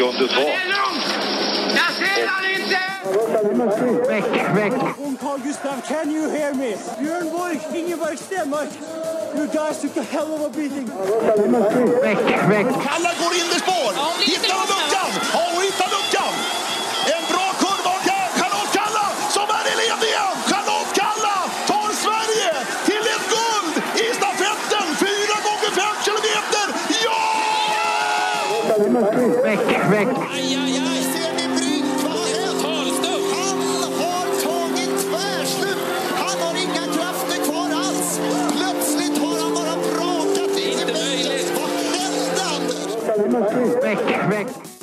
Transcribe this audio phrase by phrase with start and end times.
[0.00, 0.44] sekunder kvar.
[1.76, 2.80] Jag ser han inte!
[4.08, 4.24] Väck,
[4.56, 4.72] väck.
[5.20, 6.76] Carl Gustav, can you hear me?
[7.00, 8.68] Björn Borg, Ingeborg Stenmark.
[9.36, 10.86] You guys took a hell of a beating.
[12.02, 12.66] Väck, väck.
[12.86, 13.92] Kalla går in i spår.
[14.30, 15.10] Hittar han luckan?
[15.32, 15.99] Ja, hon hittar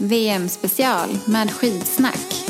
[0.07, 2.43] VM-special med skidsnack.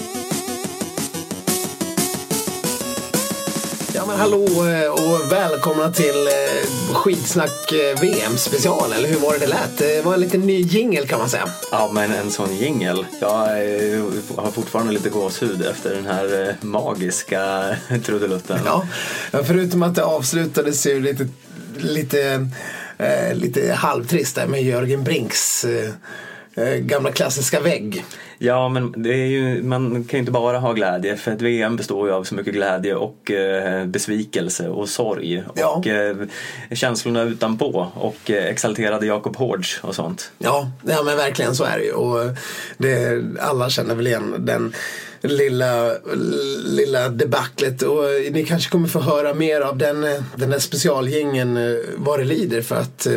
[3.96, 9.34] Ja men hallå eh, och välkomna till eh, Skitsnack eh, VM special, eller hur var
[9.34, 9.78] det det lät?
[9.78, 11.50] Det var en liten ny jingel kan man säga.
[11.72, 13.06] Ja, men en sån jingel.
[13.22, 13.30] Jag
[14.38, 18.60] har fortfarande lite gåshud efter den här magiska trudelutten.
[18.66, 18.86] Ja,
[19.32, 21.28] förutom att det avslutades ju lite,
[21.78, 22.50] lite,
[23.34, 25.66] lite halvtrist där med Jörgen Brinks
[26.80, 28.06] gamla klassiska vägg.
[28.40, 31.76] Ja, men det är ju, man kan ju inte bara ha glädje för ett VM
[31.76, 35.68] består ju av så mycket glädje och eh, besvikelse och sorg Ja.
[35.76, 36.16] och eh,
[36.72, 40.32] känslorna utanpå och eh, exalterade Jakob Hårds och sånt.
[40.38, 41.92] Ja, ja men verkligen så är det ju.
[41.92, 42.20] Och
[42.78, 44.74] det, alla känner väl igen den
[45.22, 45.92] lilla,
[46.66, 47.82] lilla debaclet.
[47.82, 50.02] Och ni kanske kommer få höra mer av den,
[50.36, 52.62] den där specialgängen eh, vad det lider.
[52.62, 53.14] För att eh,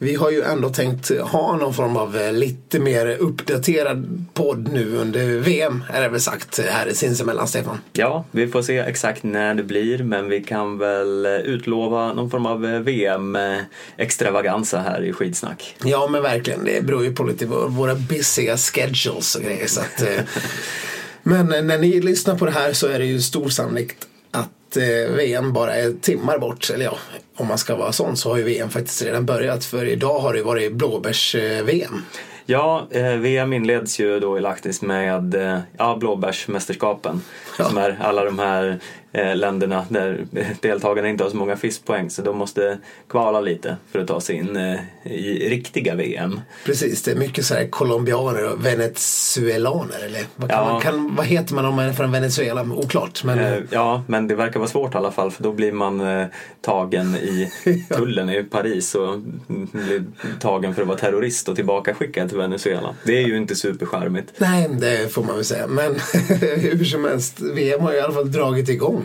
[0.00, 4.96] vi har ju ändå tänkt ha någon form av eh, lite mer uppdaterad podd nu
[4.96, 5.84] under VM.
[5.92, 7.78] Är det väl sagt här sinsemellan Stefan.
[7.92, 12.30] Ja, vi får se exakt när det blir men vi kan väl eh, utlova någon
[12.30, 15.76] form av eh, VM-extravaganza här i skitsnack.
[15.84, 19.66] Ja men verkligen, det beror ju på lite vår- våra busiga schedules och grejer.
[19.66, 20.08] Så att, eh,
[21.28, 25.14] men när ni lyssnar på det här så är det ju stor sannolikt att eh,
[25.16, 26.70] VM bara är timmar bort.
[26.70, 26.98] Eller ja,
[27.36, 29.64] om man ska vara sån så har ju VM faktiskt redan börjat.
[29.64, 32.02] För idag har det ju varit blåbärs-VM.
[32.46, 37.22] Ja, eh, VM inleds ju då i Lahtis med eh, ja, blåbärsmästerskapen.
[37.58, 37.64] Ja.
[37.64, 38.80] Som är alla de här
[39.12, 40.26] länderna där
[40.62, 44.36] deltagarna inte har så många fiskpoäng så de måste kvala lite för att ta sig
[44.36, 44.80] in eh,
[45.12, 46.40] i riktiga VM.
[46.64, 50.04] Precis, det är mycket så här colombianer och venezuelaner.
[50.06, 50.72] Eller vad, kan Ja.
[50.72, 52.62] man, kan, vad heter man om man är från Venezuela?
[52.62, 53.24] Oklart.
[53.24, 56.00] Men, Eh, Ja, men det verkar vara svårt i alla fall för då blir man
[56.00, 56.26] eh,
[56.60, 57.50] tagen i
[57.96, 60.04] tullen i Paris och blir
[60.40, 62.94] tagen för att vara terrorist och tillbaka skickad till Venezuela.
[63.04, 64.32] Det är ju inte supercharmigt.
[64.38, 65.66] Nej, det får man väl säga.
[65.66, 65.94] Men
[66.56, 68.97] hur som helst, VM har i alla fall dragit igång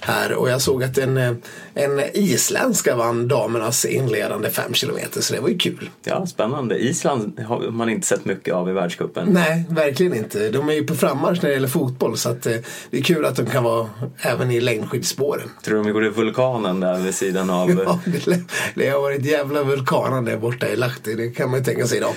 [0.00, 0.32] här.
[0.32, 1.32] Och jag såg att en, eh,
[1.74, 5.20] en isländska vann damernas inledande fem kilometer.
[5.20, 5.90] Så det var ju kul.
[6.04, 6.78] Ja, spännande.
[6.78, 9.28] Island har man inte sett mycket av i världscupen.
[9.30, 10.50] Nej, verkligen inte.
[10.50, 12.16] De är ju på frammarsch när det gäller fotboll.
[12.16, 12.56] Så att, eh,
[12.90, 13.88] det är kul att de kan vara
[14.20, 15.50] även i längdskidspåren.
[15.64, 17.68] Tror de går i vulkanen där vid sidan av...
[17.88, 18.40] Ja, det,
[18.74, 21.14] det har varit jävla vulkaner där borta i Lahti.
[21.14, 22.14] Det kan man ju tänka sig idag.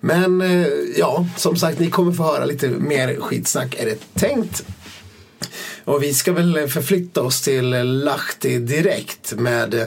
[0.00, 4.64] Men eh, ja, som sagt, ni kommer få höra lite mer skitsnack är det tänkt.
[5.88, 7.70] Och vi ska väl förflytta oss till
[8.04, 9.86] Lahti direkt med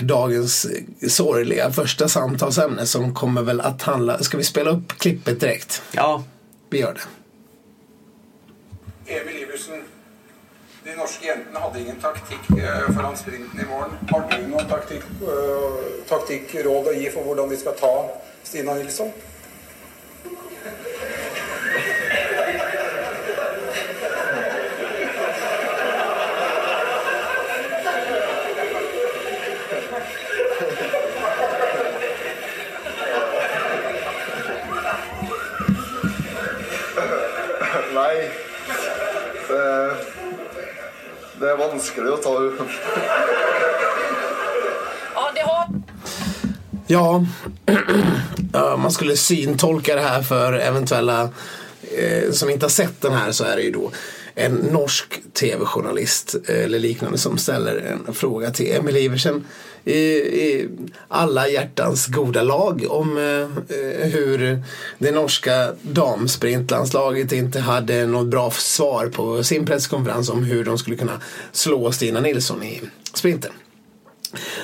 [0.00, 0.66] dagens
[1.08, 4.18] sorgliga första samtalsämne som kommer väl att handla...
[4.18, 5.82] Ska vi spela upp klippet direkt?
[5.92, 6.24] Ja,
[6.70, 7.00] Vi gör det.
[9.14, 9.82] Emil Iversen,
[10.84, 13.90] de norske jentene hadde ingen taktikk eh, foran sprinten i morgen.
[14.10, 17.94] Har du noen taktikk, eh, taktikkråd å gi for hvordan de skal ta
[18.42, 19.10] Stina Nilsson?
[41.58, 42.34] Vanskelig å ta
[46.90, 47.24] Ja,
[48.52, 51.28] ja, man skulle syntolka det här för eventuella
[51.98, 53.90] eh, som inte har sett den här så är det ju då
[54.34, 59.44] en norsk tv-journalist eh, eller liknande som ställer en fråga till Emil Iversen
[59.88, 60.00] i,
[60.44, 60.68] i
[61.08, 64.62] alla hjärtans goda lag om eh, eh, hur
[64.98, 70.96] det norska damsprintlandslaget inte hade något bra svar på sin presskonferens om hur de skulle
[70.96, 71.20] kunna
[71.52, 72.80] slå Stina Nilsson i
[73.14, 73.52] sprinten.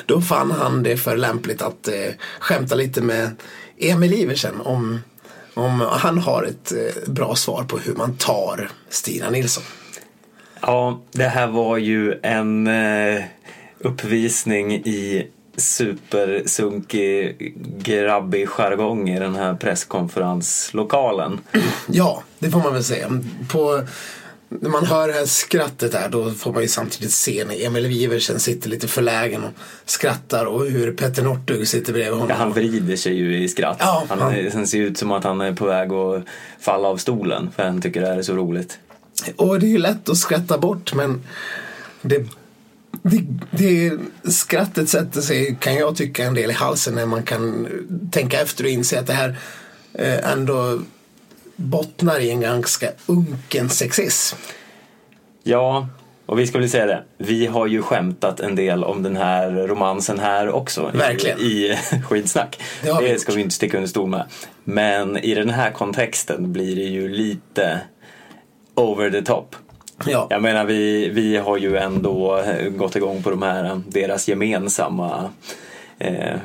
[0.06, 3.30] Då fann han det för lämpligt att eh, skämta lite med
[3.78, 5.00] Emil Iversen om,
[5.54, 9.64] om han har ett eh, bra svar på hur man tar Stina Nilsson.
[10.60, 13.24] Ja, det här var ju en eh,
[13.84, 15.26] uppvisning i
[15.56, 17.36] supersunkig,
[17.78, 21.40] grabbig jargong i den här presskonferenslokalen.
[21.86, 23.10] Ja, det får man väl säga.
[23.52, 23.82] På,
[24.48, 27.86] när man hör det här skrattet där då får man ju samtidigt se när Emil
[27.86, 29.50] Wiversen sitter lite förlägen och
[29.84, 32.28] skrattar och hur Petter Northug sitter bredvid honom.
[32.30, 33.76] Ja, han vrider sig ju i skratt.
[33.80, 36.24] Ja, han, han- han ser ut som att han är på väg att
[36.60, 38.78] falla av stolen för han tycker det här är så roligt.
[39.36, 41.22] Och det är ju lätt att skratta bort men
[42.02, 42.26] det,
[43.02, 43.92] det, det,
[44.30, 47.68] skrattet sätter sig kan jag tycka en del i halsen när man kan
[48.12, 49.36] tänka efter och inse att det här
[49.94, 50.78] eh, ändå
[51.56, 54.36] bottnar i en ganska unken sexism.
[55.42, 55.88] Ja,
[56.26, 57.04] och vi ska väl säga det.
[57.18, 60.90] Vi har ju skämtat en del om den här romansen här också.
[60.94, 61.38] i- Verkligen.
[61.40, 62.60] I skidsnack.
[62.82, 64.24] Det Det ska vi inte sticka under stol med.
[64.64, 67.80] Men i den här kontexten blir det ju lite
[68.74, 69.56] over the top.
[70.06, 70.26] Ja.
[70.30, 75.30] Jag menar vi, vi har ju ändå eh, gått igång på de här, deras gemensamma
[75.98, 76.36] eh,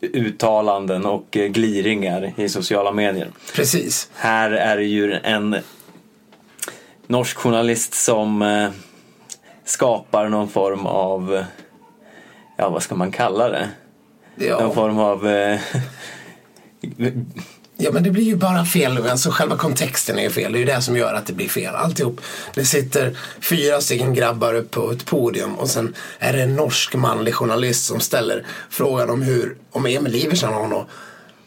[0.00, 3.28] uttalanden och eh, gliringar i sociala medier.
[3.54, 4.10] Precis.
[4.14, 5.56] Här är det ju en
[7.06, 8.68] norsk journalist som eh,
[9.64, 11.44] skapar någon form av,
[12.56, 13.68] ja vad ska man kalla det?
[14.34, 14.70] Någon Ja.
[14.70, 15.60] form av eh,
[17.78, 19.06] Ja men det blir ju bara fel.
[19.06, 20.52] Alltså själva kontexten är ju fel.
[20.52, 21.74] Det är ju det som gör att det blir fel.
[21.74, 22.20] Alltihop.
[22.54, 26.94] Det sitter fyra stycken grabbar upp på ett podium och sen är det en norsk
[26.94, 30.88] manlig journalist som ställer frågan om hur, om Emil Iversen har något,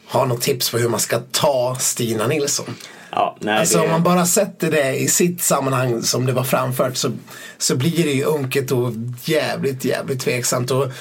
[0.07, 2.75] har något tips på hur man ska ta Stina Nilsson.
[3.11, 6.43] ja, nej, Alltså det, om man bara sätter det i sitt sammanhang som det var
[6.43, 7.11] framfört så,
[7.57, 8.91] så blir det ju unket och
[9.23, 10.71] jävligt, jävligt tveksamt.
[10.71, 10.91] Och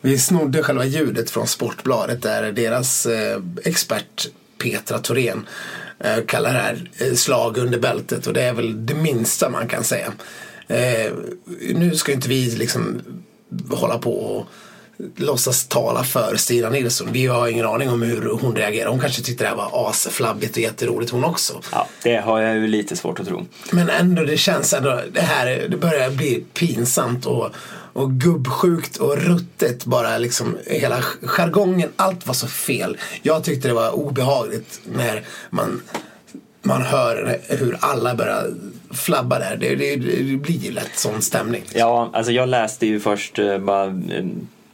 [0.00, 4.28] vi snodde själva ljudet från Sportbladet där deras eh, expert
[4.60, 5.46] Petra Thorén
[5.98, 9.68] eh, kallar det här eh, slag under bältet och det är väl det minsta man
[9.68, 10.12] kan säga.
[10.68, 11.12] Eh,
[11.74, 13.02] nu ska inte vi liksom
[13.70, 14.46] hålla på och
[15.16, 17.08] låtsas tala för Stina Nilsson.
[17.12, 18.90] Vi har ingen aning om hur hon reagerar.
[18.90, 21.60] Hon kanske tyckte det här var asflabbigt och jätteroligt hon också.
[21.72, 23.46] ja, det har jag ju lite svårt att tro.
[23.70, 27.50] Men ändå, det känns ändå, det här det börjar bli pinsamt och,
[27.92, 30.56] och gubbsjukt och ruttet bara liksom.
[30.66, 32.96] Hela jargongen, allt var så fel.
[33.22, 35.82] Jag tyckte det var obehagligt när man,
[36.62, 38.54] man hör hur alla börjar
[38.90, 39.56] flabba där.
[39.60, 41.62] Det, det, det blir ju lätt sån stämning.
[41.74, 44.24] Ja, alltså jag läste ju först eh, bara eh,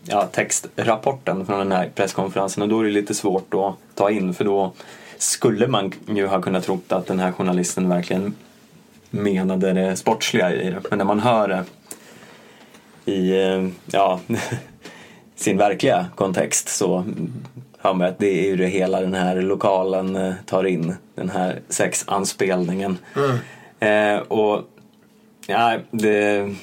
[0.08, 4.35] ja, textrapporten från den här presskonferensen och då är det lite svårt att ta in
[4.35, 4.73] för då
[5.19, 8.35] skulle man ju ha kunnat tro att den här journalisten verkligen
[9.11, 10.82] menade det sportsliga i det.
[10.91, 11.64] Men när man hör det
[13.12, 14.20] i eh, ja,
[15.35, 17.05] sin verkliga kontext så
[17.79, 20.94] hör man att det är ju det hela den här lokalen eh, tar in.
[21.14, 22.99] Den här sexanspelningen.
[23.81, 24.62] Eh, och
[25.47, 26.55] ja, det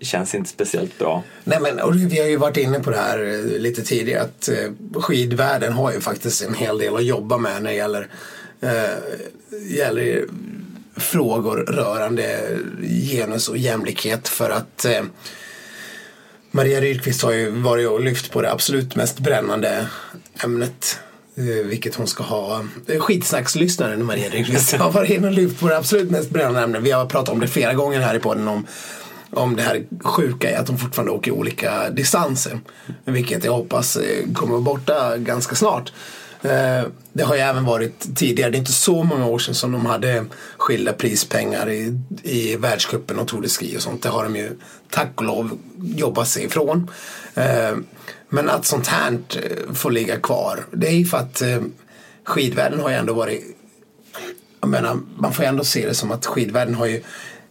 [0.00, 1.22] känns inte speciellt bra.
[1.44, 4.48] Nej men och vi har ju varit inne på det här eh, lite tidigare att
[4.48, 8.08] eh, skidvärlden har ju faktiskt en hel del att jobba med när det gäller,
[8.60, 10.24] eh, gäller
[10.96, 12.58] frågor rörande
[13.10, 15.02] genus och jämlikhet för att eh,
[16.50, 19.86] Maria Rydqvist har ju varit och lyft på det absolut mest brännande
[20.44, 20.98] ämnet.
[21.36, 22.64] eh, Vilket hon ska ha.
[22.98, 26.82] Skitsnackslyssnaren Maria Rydqvist har varit inne och lyft på det absolut mest brännande ämnet.
[26.82, 28.66] Vi har pratat om det flera gånger här i podden om,
[29.32, 32.60] om det här sjuka i att de fortfarande åker olika distanser.
[33.04, 35.92] Vilket jag hoppas eh, kommer vara borta ganska snart.
[36.42, 39.72] Eh, det har ju även varit tidigare, det är inte så många år sedan som
[39.72, 40.24] de hade
[40.56, 44.02] skilda prispengar i, i världscupen och Tour de Ski och sånt.
[44.02, 44.50] Det har de ju
[44.90, 46.90] tack och lov jobbat sig ifrån.
[47.34, 47.76] Eh,
[48.28, 49.18] men att sånt här
[49.74, 51.42] får ligga kvar, det är ju för att
[52.24, 53.56] skidvärlden har ju ändå varit
[54.62, 57.02] jag menar, man får ju ändå se det som att skidvärlden har ju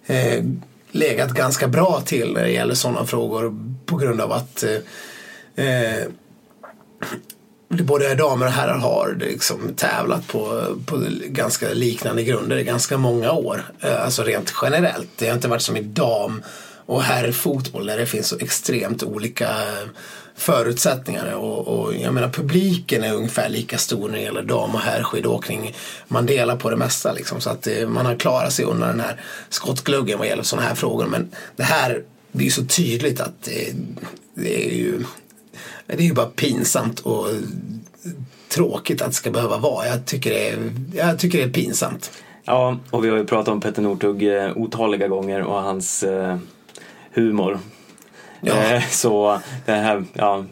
[0.06, 0.44] eh,
[0.92, 3.56] legat ganska bra till när det gäller sådana frågor
[3.86, 6.08] på grund av att eh, eh
[7.68, 13.32] både damer och herrar har liksom tävlat på, på ganska liknande grunder i ganska många
[13.32, 13.66] år.
[13.80, 15.10] Eh, alltså rent generellt.
[15.16, 16.44] Det har inte varit som i dam
[16.86, 19.48] och herrfotboll där det finns så extremt olika
[20.36, 21.34] förutsättningar.
[21.34, 25.76] Och, och jag menar publiken är ungefär lika stor när det gäller dam och herrskidåkning.
[26.08, 27.42] Man delar på det mesta liksom.
[27.42, 30.76] Så att eh, man har klarat sig undan den här skottgluggen vad gäller sådana här
[30.76, 31.08] frågor.
[31.08, 33.74] Men det här, det är ju så tydligt att det,
[34.34, 35.04] det är ju
[35.88, 37.28] det är ju bara pinsamt och
[38.50, 39.88] tråkigt att det ska behöva vara.
[39.88, 40.60] Jag tycker det är,
[40.94, 42.12] jag tycker det är pinsamt.
[42.44, 46.38] Ja, och vi har ju pratat om Petter Northug eh, otaliga gånger och hans eh,
[47.14, 47.60] humor.
[48.42, 48.54] Ja.
[48.74, 50.46] Eh, så det här, ja,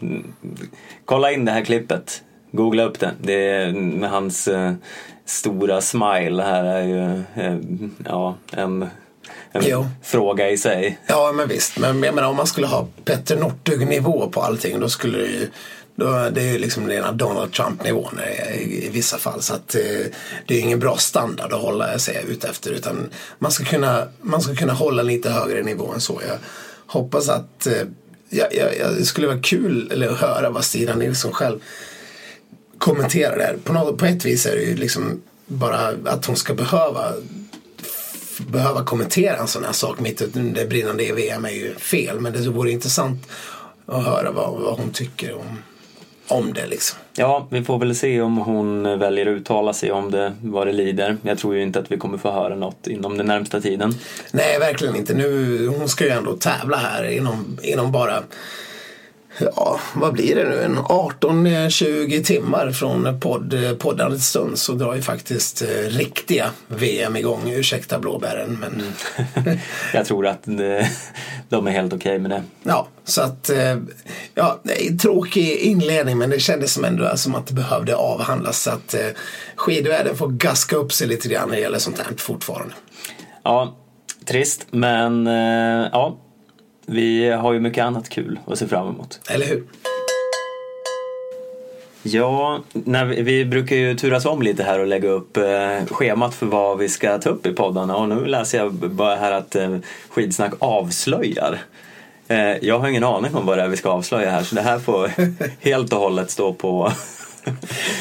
[1.05, 2.23] kolla in det här klippet.
[2.51, 3.11] Googla upp det.
[3.21, 4.73] Det är med hans eh,
[5.25, 7.57] stora smile här är ju, eh,
[8.05, 8.89] ja, en
[9.51, 9.85] en Jo.
[10.03, 10.99] fråga i sig.
[11.07, 11.77] Ja, men visst.
[11.77, 15.47] Men jag menar om man skulle ha Petter Northug-nivå på allting då skulle det ju
[15.99, 18.19] då, det är ju liksom rena Donald Trump-nivån
[18.53, 19.41] i, i, vissa fall.
[19.41, 19.81] Så att eh,
[20.47, 22.71] det är ingen bra standard att hålla sig ut efter.
[22.71, 26.21] Utan man ska kunna, man ska kunna hålla lite högre nivå än så.
[26.27, 26.37] Jag
[26.85, 27.73] hoppas att eh,
[28.29, 31.59] ja, ja, ja, det skulle vara kul eller, att höra vad Stina Nilsson själv
[32.77, 33.57] kommenterar det här.
[33.63, 37.13] På, något, på ett vis är det ju liksom bara att hon ska behöva
[38.47, 42.19] behöva kommentera en sån här sak mitt under brinnande i VM är ju fel.
[42.19, 43.27] Men det vore intressant
[43.85, 45.57] att höra vad, vad hon tycker om,
[46.29, 46.99] om det liksom.
[47.15, 50.73] Ja, vi får väl se om hon väljer att uttala sig om det vad det
[50.73, 51.17] lider.
[51.21, 53.93] Jag tror ju inte att vi kommer få höra något inom den närmsta tiden.
[54.31, 55.13] Nej, verkligen inte.
[55.13, 58.23] Nu, hon ska ju ändå tävla här inom, inom bara
[59.37, 60.63] Ja, vad blir det nu?
[60.63, 67.49] En 18-20 timmar från podd, poddandets stund så drar ju faktiskt eh, riktiga VM igång.
[67.49, 68.93] Ursäkta blåbären men
[69.93, 70.87] Jag tror att eh,
[71.49, 72.43] de är helt okej med det.
[72.63, 73.77] Ja, så att eh,
[74.35, 74.59] ja,
[75.01, 78.95] tråkig inledning men det kändes som ändå som att det behövde avhandlas så att
[79.55, 82.73] skidvärlden får gaska upp sig lite grann när det gäller sånt här fortfarande.
[83.43, 83.77] Ja,
[84.25, 85.25] trist men
[85.91, 86.17] ja,
[86.89, 89.19] vi har ju mycket annat kul att se fram emot.
[89.29, 89.63] Eller hur?
[92.03, 96.35] Ja, när vi, vi brukar ju turas om lite här och lägga upp eh, schemat
[96.35, 99.55] för vad vi ska ta upp i poddarna och nu läser jag bara här att
[99.55, 99.77] eh,
[100.09, 101.59] Skidsnack avslöjar.
[102.27, 104.61] Eh, jag har ingen aning om vad det är vi ska avslöja här så det
[104.61, 105.11] här får
[105.65, 106.91] helt och hållet stå på,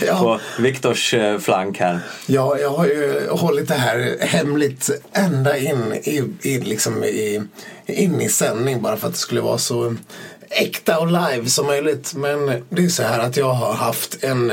[0.07, 0.19] Ja.
[0.19, 2.01] på Viktors eh, flank här.
[2.27, 7.43] Ja, jag har ju hållit det här hemligt ända in i, i, liksom i,
[7.87, 9.97] in i sändning bara för att det skulle vara så
[10.51, 12.15] äkta och live som möjligt.
[12.15, 14.53] Men det är så här att jag har haft en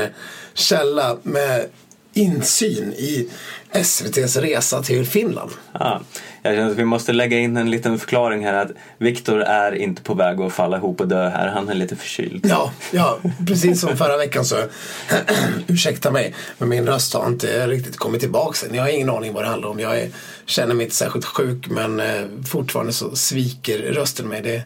[0.54, 1.66] källa med
[2.14, 3.28] insyn i
[3.70, 5.50] SVTs resa till Finland.
[5.72, 6.00] Ja,
[6.46, 10.02] jag känner att vi måste lägga in en liten förklaring här att Viktor är inte
[10.02, 11.48] på väg att falla ihop och dö här.
[11.48, 12.46] Han är lite förkyld.
[12.48, 14.56] Ja, ja, precis som förra veckan så
[15.66, 18.74] ursäkta mig, men min röst har inte riktigt kommit tillbaka än.
[18.74, 19.80] Jag har ingen aning vad det handlar om.
[19.80, 20.08] Jag är,
[20.46, 24.42] känner mig inte särskilt sjuk men eh, fortfarande så sviker rösten mig.
[24.42, 24.62] Det,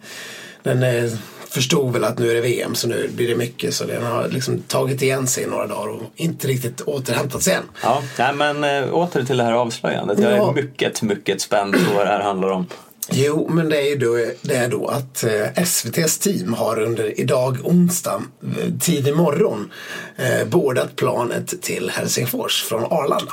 [0.62, 1.10] den eh,
[1.50, 4.28] förstod väl att nu är det VM så nu blir det mycket så den har
[4.28, 7.62] liksom tagit igen sig i några dagar och inte riktigt återhämtat sig än.
[7.83, 10.19] Ja, nej, men äh, åter till det här avslöjandet.
[10.19, 10.49] Jag Ja.
[10.50, 12.66] är mycket, mycket spänd på vad det här handlar om.
[13.12, 17.21] Jo, men det är ju då, det är då att eh, SVTs team har under
[17.21, 19.71] idag onsdag, eh, tidig morgon,
[20.16, 23.33] eh, bordat planet till Helsingfors från Arlanda.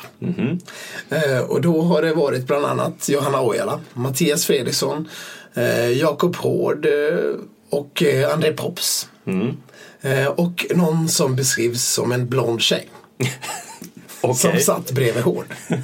[1.10, 5.10] Eh, och då har det varit bland annat Johanna Ojala, Mattias Fredriksson,
[5.54, 6.86] eh, Jakob Hård
[7.70, 9.10] och eh, André Pops.
[10.02, 12.90] Eh, och någon som beskrivs som en blond tjej.
[14.22, 14.62] Som Okej.
[14.62, 15.46] satt bredvid Hård.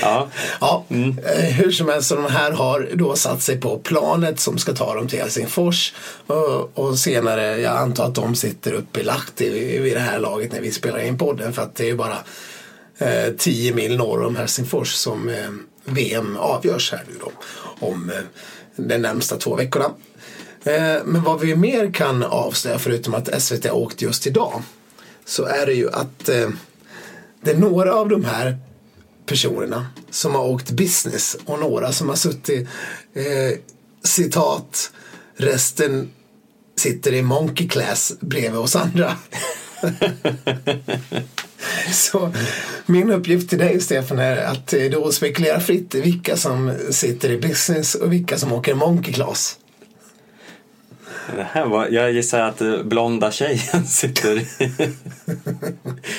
[0.00, 0.28] Ja.
[0.60, 4.58] Ja, eh, hur som helst, så de här har då satt sig på planet som
[4.58, 5.94] ska ta dem till Helsingfors.
[6.26, 10.52] Och, och senare, jag antar att de sitter uppe i Lahti vid det här laget
[10.52, 11.52] när vi spelar in podden.
[11.52, 12.18] För att det är ju bara
[12.98, 15.50] eh, 10 mil norr om Helsingfors som eh,
[15.84, 17.32] VM avgörs här nu då.
[17.86, 18.22] Om eh,
[18.76, 19.90] de närmsta två veckorna.
[20.68, 24.62] Eh, men vad vi mer kan avslöja, förutom att SVT har åkt just idag,
[25.24, 26.48] så är det ju att eh,
[27.40, 28.58] det är några av de här
[29.26, 32.68] personerna som har åkt business och några som har suttit
[33.14, 33.58] eh,
[34.04, 34.90] citat
[35.36, 36.10] resten
[36.76, 39.16] sitter i monkey class bredvid oss andra.
[41.92, 42.32] Så
[42.86, 47.30] min uppgift till dig Stefan är att eh, då spekulera fritt i vilka som sitter
[47.30, 49.58] i business och vilka som åker monkey class.
[51.36, 54.70] Det här var, jag gissar att eh, blonda tjejen sitter i,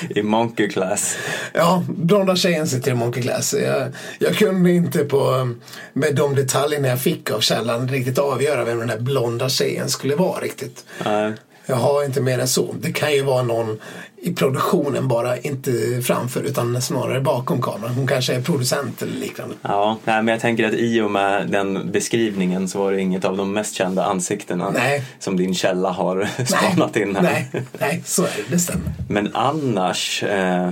[0.08, 1.16] i monkey class.
[1.52, 3.54] Ja, blonda tjejen sitter i monkey class.
[3.54, 5.52] Jag, jag kunde inte på,
[5.92, 10.16] med de detaljerna jag fick av källan riktigt avgöra vem den där blonda tjejen skulle
[10.16, 10.84] vara riktigt.
[11.04, 11.32] Nej.
[11.66, 12.74] Jag har inte mer än så.
[12.80, 13.78] Det kan ju vara någon
[14.22, 17.94] i produktionen bara, inte framför utan snarare bakom kameran.
[17.94, 19.54] Hon kanske är producent eller liknande.
[19.62, 23.24] Ja, nej, men jag tänker att i och med den beskrivningen så var det inget
[23.24, 25.02] av de mest kända ansiktena Nej.
[25.18, 27.22] som din källa har spanat in här.
[27.22, 28.54] nej, nej, så är det.
[28.54, 28.92] Det stämmer.
[29.08, 30.70] Men annars, eh,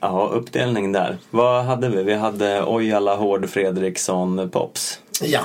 [0.00, 1.18] ja uppdelning där.
[1.30, 2.02] Vad hade vi?
[2.02, 4.98] Vi hade Ojala, Hård, Fredriksson, Pops.
[5.22, 5.40] Ja.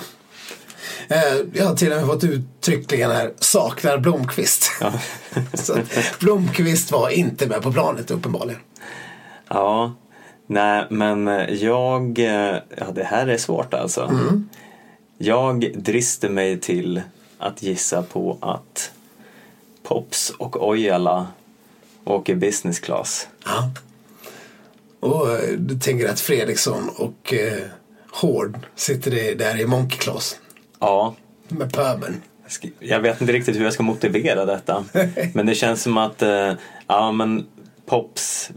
[1.09, 4.71] Eh, Jag har till och med fått uttryckligen här, saknar Blomqvist.
[5.53, 8.61] så att Blomqvist var inte med på planet uppenbarligen.
[9.47, 9.95] Ja,
[10.47, 11.27] nej men
[11.59, 14.11] jag, eh, ja det här är svårt alltså.
[15.17, 17.01] Jag drister mig till
[17.37, 18.91] att gissa på att
[19.83, 21.27] Pops och Ojala
[22.03, 23.27] åker business class.
[23.45, 23.71] Ja.
[24.99, 27.63] Och eh, du tänker att Fredriksson och eh,
[28.11, 30.37] Hård sitter där i Monkey Class
[30.79, 31.15] Ja,
[31.47, 32.21] med pöbeln.
[32.79, 34.85] jag vet inte riktigt hur jag ska motivera detta.
[35.33, 36.53] Men det känns som att eh,
[36.87, 37.45] ja, men
[37.85, 38.51] Pops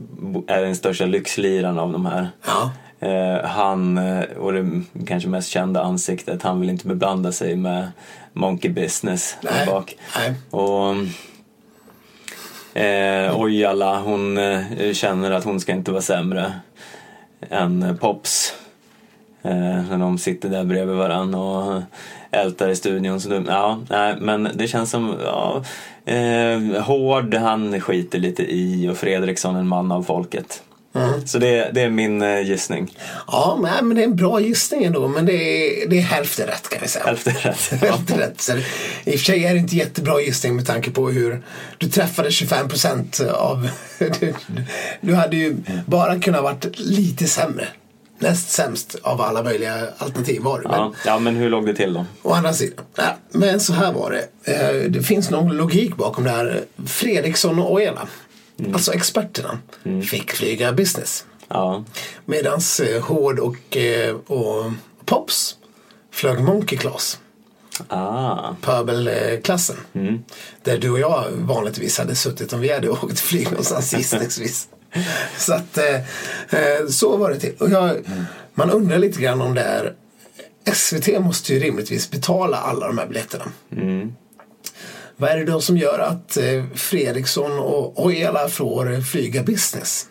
[0.46, 2.28] är den största lyxliraren av de här.
[2.46, 2.72] Ja.
[3.08, 7.88] Eh, han, eh, och det kanske mest kända ansiktet, han vill inte beblanda sig med
[8.32, 9.66] Monkey Business där Nej.
[9.66, 9.96] bak.
[10.18, 10.34] Nej.
[10.50, 10.94] Och
[12.82, 16.52] eh, Ojala, hon eh, känner att hon ska inte vara sämre
[17.50, 18.54] än Pops.
[19.44, 21.82] Eh, när de sitter där bredvid varandra och
[22.30, 23.20] ältar i studion.
[23.20, 25.64] Så det, ja, nej, men det känns som, ja,
[26.12, 30.62] eh, Hård han skiter lite i och Fredriksson en man av folket.
[31.24, 32.96] Så det, det är min eh, gissning.
[33.26, 35.08] Ja, men, det är en bra gissning ändå.
[35.08, 37.04] Men det är, det är hälften rätt kan vi säga.
[37.04, 37.70] Hälften rätt.
[37.80, 38.40] Hälften rätt.
[38.40, 38.58] Så det,
[39.12, 41.42] I och för sig är det inte jättebra gissning med tanke på hur
[41.78, 43.68] du träffade 25 procent av...
[44.20, 44.34] Du,
[45.00, 45.56] du hade ju
[45.86, 47.68] bara kunnat varit lite sämre.
[48.22, 50.68] Näst sämst av alla möjliga alternativ var du.
[50.68, 52.04] Men, Ja, ja, men hur låg det till då?
[52.22, 52.84] Å andra sidan.
[52.96, 54.52] Ja, men så här var det.
[54.52, 56.64] Eh, Det finns någon logik bakom det här.
[56.86, 58.08] Fredriksson och Ojala,
[58.74, 59.58] alltså experterna,
[60.10, 61.24] fick flyga business.
[61.48, 61.84] Ja,
[62.24, 62.60] Medan
[63.02, 64.72] Hård och, eh, och
[65.04, 65.56] Pops
[66.12, 67.18] flög Monkey Class,
[67.88, 69.76] ah, pöbelklassen.
[70.62, 74.68] Där du och jag vanligtvis hade suttit om vi hade åkt flyg någonstans gissningsvis.
[75.38, 75.94] Så att eh,
[76.60, 77.54] eh, så var det till.
[77.58, 77.96] Och jag,
[78.54, 79.94] man undrar lite grann om det är
[80.74, 83.44] SVT måste ju rimligtvis betala alla de här biljetterna.
[85.16, 90.06] Vad är det då som gör att eh, Fredriksson och Ojala får flyga business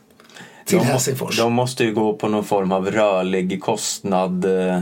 [0.66, 1.38] till de, Helsingfors?
[1.38, 4.82] de måste ju gå på någon form av rörlig kostnad eh,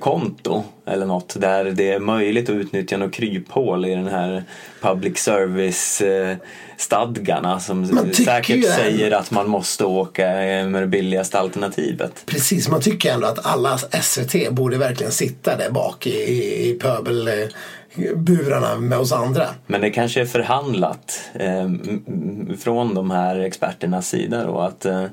[0.00, 4.44] konto eller något där det är möjligt att utnyttja något kryphål i den här
[4.80, 6.36] public service eh,
[6.76, 12.22] stadgarna som säkert säger att man måste åka eh, med det billigaste alternativet.
[12.26, 16.74] Precis, man tycker ändå att alla SVT borde verkligen sitta där bak i, i, i
[16.74, 19.46] pöbelburarna med oss andra.
[19.66, 21.70] Men det kanske är förhandlat eh,
[22.60, 25.04] från de här experternas sida då att eh,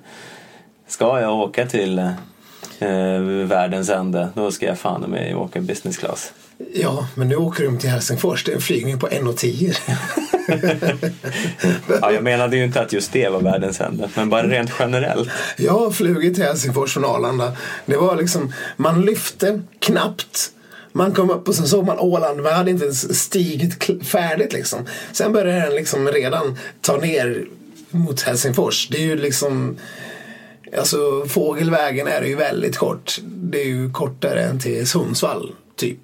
[0.88, 2.12] ska jag åka till
[2.80, 6.34] eh, världens ände då ska jag fan mig åka business class.
[6.74, 8.44] Ja, men nu åker de till Helsingfors.
[8.44, 9.78] Det är en flygning på 1.10.
[12.02, 15.30] Ja, jag menade ju inte att just det var världens ände, men bara rent generellt.
[15.58, 17.58] Jag har flugit till Helsingfors från Arlanda.
[17.86, 20.52] Det var liksom, man lyfte knappt.
[20.92, 24.80] Man kom upp och sen såg man Åland, men hade inte ens stigit färdigt liksom.
[25.12, 27.46] Sen började den liksom redan ta ner
[27.92, 28.88] mot Helsingfors.
[28.92, 29.78] Det är ju liksom,
[30.78, 33.20] alltså fågelvägen är ju väldigt kort.
[33.24, 36.00] Det är ju kortare än till Sundsvall, typ.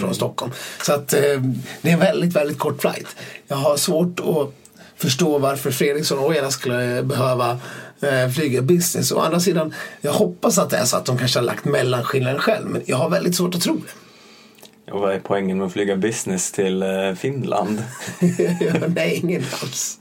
[0.00, 0.52] Från Stockholm.
[0.82, 1.20] Så att eh,
[1.82, 3.06] det är en väldigt, väldigt kort flight.
[3.46, 4.54] Jag har svårt att
[4.96, 7.58] förstå varför Fredriksson och Ojala skulle behöva
[8.00, 9.12] eh, flyga business.
[9.12, 12.40] Å andra sidan, jag hoppas att det är så att de kanske har lagt mellanskillnaden
[12.40, 12.66] själv.
[12.66, 14.03] Men jag har väldigt svårt att tro det.
[14.90, 17.82] Och vad är poängen med att flyga business till eh, Finland?
[18.88, 19.98] Nej, ingen alls.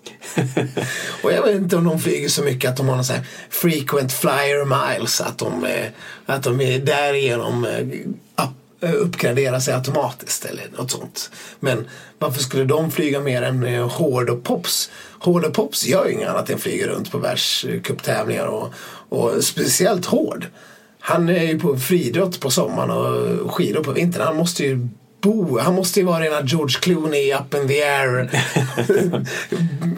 [1.24, 3.26] Och jag vet inte om de flyger så mycket att de har någon sån här
[3.50, 5.22] frequent flyer miles.
[5.22, 5.88] Att de, eh,
[6.26, 8.50] att de är därigenom eh,
[8.92, 11.32] uppgraderar sig automatiskt eller något sånt.
[11.60, 11.88] Men
[12.20, 14.92] varför skulle de flyga mer än Hård och Pops?
[15.20, 18.74] Hård och Pops gör ju inget annat än flyger runt på världscuptävlingar och,
[19.10, 20.48] och speciellt Hård.
[21.06, 22.92] Han är ju på friidrott på sommaren
[23.40, 24.22] och skidor på vintern.
[24.22, 24.88] Han måste ju
[25.22, 25.60] bo.
[25.60, 28.30] Han måste ju vara rena George Clooney up in the air.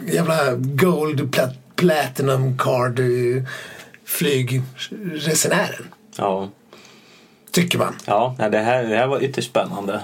[0.12, 3.00] Jävla gold plat platinum card
[4.04, 5.86] flygresenären.
[6.16, 6.48] Ja,
[7.50, 7.94] Tycker man.
[8.06, 10.00] ja det, här, det här var ytterst spännande.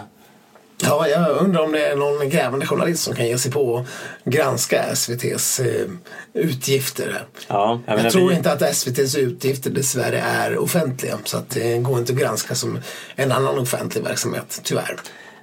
[0.85, 4.33] Ja, jag undrar om det är någon grävande journalist som kan ge sig på att
[4.33, 5.87] granska SVTs eh,
[6.35, 7.25] utgifter.
[7.49, 11.19] Ja, jag Jag, tror vi- inte att SVTs utgifter dessvärre är offentliga.
[11.25, 12.79] Så att det går inte att granska som
[13.17, 14.97] en annan offentlig verksamhet, tyvärr.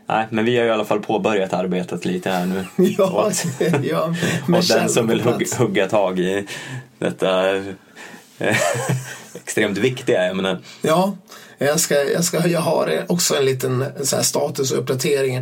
[0.08, 2.65] Nej, men vi har ju i alla fall påbörjat arbetet lite här nu.
[2.97, 3.34] Ja, och
[3.84, 4.15] ja,
[4.58, 6.47] och den som vill hugga, hugga tag i
[6.99, 7.43] detta
[9.36, 10.58] extremt viktiga ämne.
[10.82, 11.15] Ja,
[11.67, 15.36] jag, ska, jag, ska, jag har också en liten så här statusuppdatering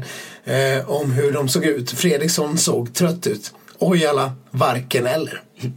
[0.45, 1.91] eh, om hur de såg ut.
[1.91, 3.53] Fredriksson såg trött ut.
[3.79, 5.41] Ojala, varken eller.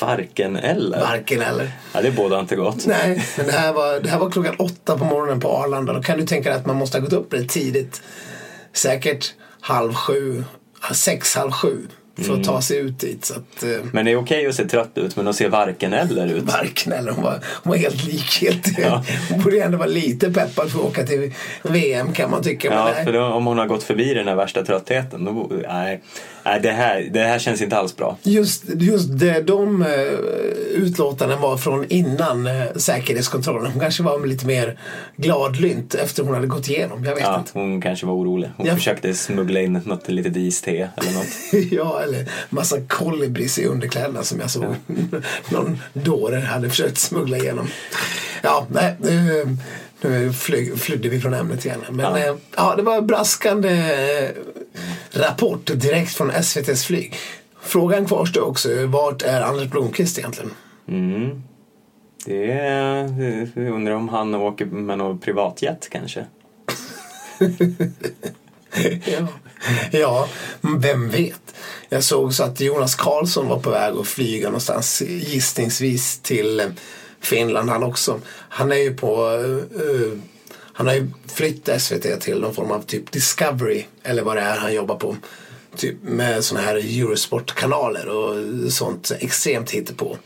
[0.00, 1.00] Varken eller.
[1.00, 1.70] Varken eller.
[1.92, 2.86] Ja, det båda inte gott.
[2.86, 5.92] Nej, men det här, var, det här var klockan åtta på morgonen på Arlanda.
[5.92, 8.02] Då kan du tänka dig att man måste ha gått upp rätt tidigt.
[8.72, 10.44] Säkert halv sju,
[10.92, 11.88] sex, halv sju
[12.24, 13.24] för att ta sig ut dit.
[13.24, 15.92] Så att, eh, Men det är okej att se trött ut, men att se varken
[15.92, 16.44] eller ut.
[16.44, 18.74] Varken eller hon var, hon var helt likgiltig.
[18.82, 19.04] Ja.
[19.30, 22.68] Hon borde ändå vara lite peppad för att åka till VM kan man tycka.
[22.72, 26.00] Ja, för då, om hon har gått förbi den här värsta tröttheten, då, nej,
[26.44, 28.16] nej det, här, det här känns inte alls bra.
[28.22, 29.88] Just, just det, de uh,
[30.72, 33.72] utlåtanden var från innan uh, säkerhetskontrollen.
[33.72, 34.78] Hon kanske var lite mer
[35.16, 37.04] gladlynt efter hon hade gått igenom.
[37.04, 37.50] Jag vet Ja, inte.
[37.54, 38.50] hon kanske var orolig.
[38.56, 38.74] Hon Ja.
[38.74, 41.26] försökte smuggla in något litet iste eller något.
[41.72, 44.74] ja, eller massa kolibris i underkläderna som jag såg.
[45.48, 47.66] Någon dåre hade försökt smuggla igenom.
[48.42, 48.96] Ja, nej.
[49.00, 49.56] Nu,
[50.00, 50.32] nu
[50.76, 51.80] flydde vi från ämnet igen.
[51.90, 52.18] Men Ja.
[52.18, 54.30] ja, ja det var en braskande eh,
[55.10, 57.14] rapport direkt från SVTs flyg.
[57.62, 58.86] Frågan kvarstår också.
[58.86, 60.50] Vart är Anders Blomqvist egentligen?
[60.88, 61.42] Mm.
[62.24, 66.26] Det är, jag undrar om han åker med någon privatjet kanske.
[69.04, 69.26] Ja.
[69.90, 70.28] ja,
[70.60, 71.54] vem vet.
[71.88, 76.66] Jag såg så att Jonas Karlsson var på väg att flyga någonstans gissningsvis till eh,
[77.20, 78.20] Finland han också.
[78.48, 79.30] Han är ju på
[79.74, 80.18] eh,
[80.72, 84.56] han har ju flytt SVT till någon form av typ Discovery eller vad det är
[84.56, 85.16] han jobbar på.
[85.76, 90.16] Typ med såna här Eurosport-kanaler och sånt extremt hittepå.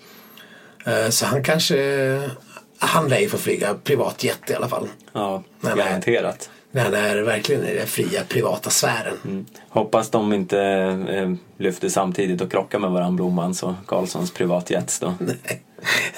[1.11, 2.31] Så han kanske,
[2.79, 4.89] han lär ju få flyga privatjet i alla fall.
[5.13, 6.51] Ja, garanterat.
[6.73, 9.47] När han är verkligen i den fria privata sfären.
[9.69, 10.59] Hoppas de inte
[11.09, 15.15] eh, lyfter samtidigt och krockar med varandra, Blommans och Karlssons privatjets då.
[15.21, 15.63] Nej,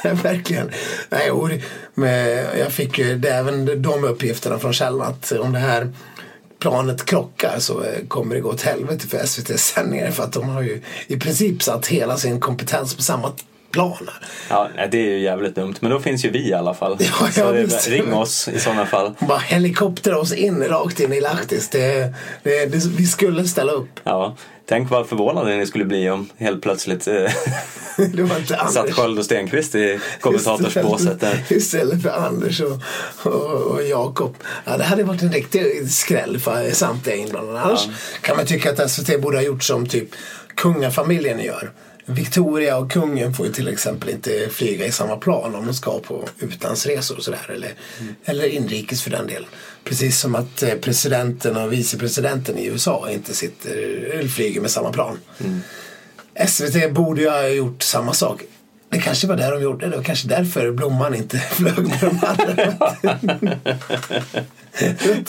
[0.23, 0.71] verkligen.
[1.09, 1.51] Nej, och,
[1.95, 5.93] men jag fick ju det, även de uppgifterna från källan att om det här
[6.59, 10.49] planet krockar så eh, kommer det gå åt helvete för SVTs sändningar för att de
[10.49, 13.33] har ju i princip satt hela sin kompetens på samma
[13.75, 14.11] plan.
[14.49, 15.75] Ja, det är ju jävligt dumt.
[15.81, 16.97] Men då finns ju vi i alla fall.
[17.05, 19.15] Ja, ja, så det, ring oss i sådana fall.
[19.19, 21.69] Bara helikoptera oss in rakt in i Lahtis.
[21.69, 24.01] Det, det, det, vi skulle ställa upp.
[24.05, 27.31] Ja, tänk vad förvånade ni skulle bli om helt plötsligt eh,
[28.71, 31.45] satt Sköld och Stenqvist i kommentatorsbåset där.
[31.53, 32.81] Istället för Anders och,
[33.23, 34.37] och, och Jakob.
[34.65, 37.61] Ja, det hade varit en riktig skräll för samtliga inblandade.
[37.61, 37.89] Annars
[38.21, 40.09] kan man tycka att SVT borde ha gjort som typ
[40.55, 41.71] kungafamiljen gör.
[42.07, 45.99] Victoria och kungen får ju till exempel inte flyga i samma plan om de ska
[45.99, 47.51] på utlandsresor och sådär.
[47.55, 47.73] Eller,
[48.25, 49.49] eller inrikes för den delen.
[49.85, 53.77] Precis som att eh, presidenten och vicepresidenten i USA inte sitter,
[54.13, 55.19] eller flyger med samma plan.
[56.49, 58.43] SVT borde ju ha gjort samma sak.
[58.89, 59.91] Det kanske var där de gjorde det.
[59.91, 62.77] Det var kanske därför Blomman inte flög med de andra.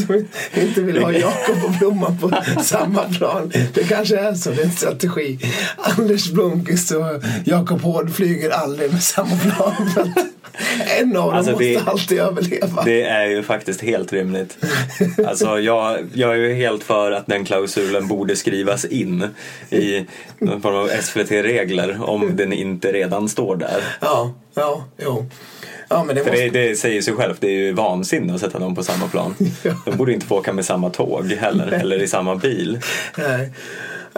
[0.07, 0.25] De
[0.61, 2.31] inte vill ha Jakob och Blomman på
[2.63, 3.51] samma plan.
[3.73, 4.49] Det kanske är så.
[4.49, 5.39] Det är en strategi.
[5.77, 7.05] Anders Blomqvist och
[7.45, 9.73] Jakob Hård flyger aldrig med samma plan.
[10.99, 12.83] En av dem Alltså, måste det- alltid överleva.
[12.83, 14.57] Det är ju faktiskt helt rimligt.
[15.27, 19.27] Alltså jag, jag är ju helt för att den klausulen borde skrivas in
[19.69, 20.05] i
[20.39, 23.81] någon form av SVT-regler om den inte redan står där.
[24.01, 25.25] Ja, ja, jo.
[25.29, 25.35] Ja,
[25.89, 26.31] men det måste...
[26.31, 29.35] det, det säger sig självt, det är ju vansinne att sätta dem på samma plan.
[29.85, 32.79] De borde inte få åka med samma tåg heller, eller i samma bil.
[33.17, 33.51] Nej.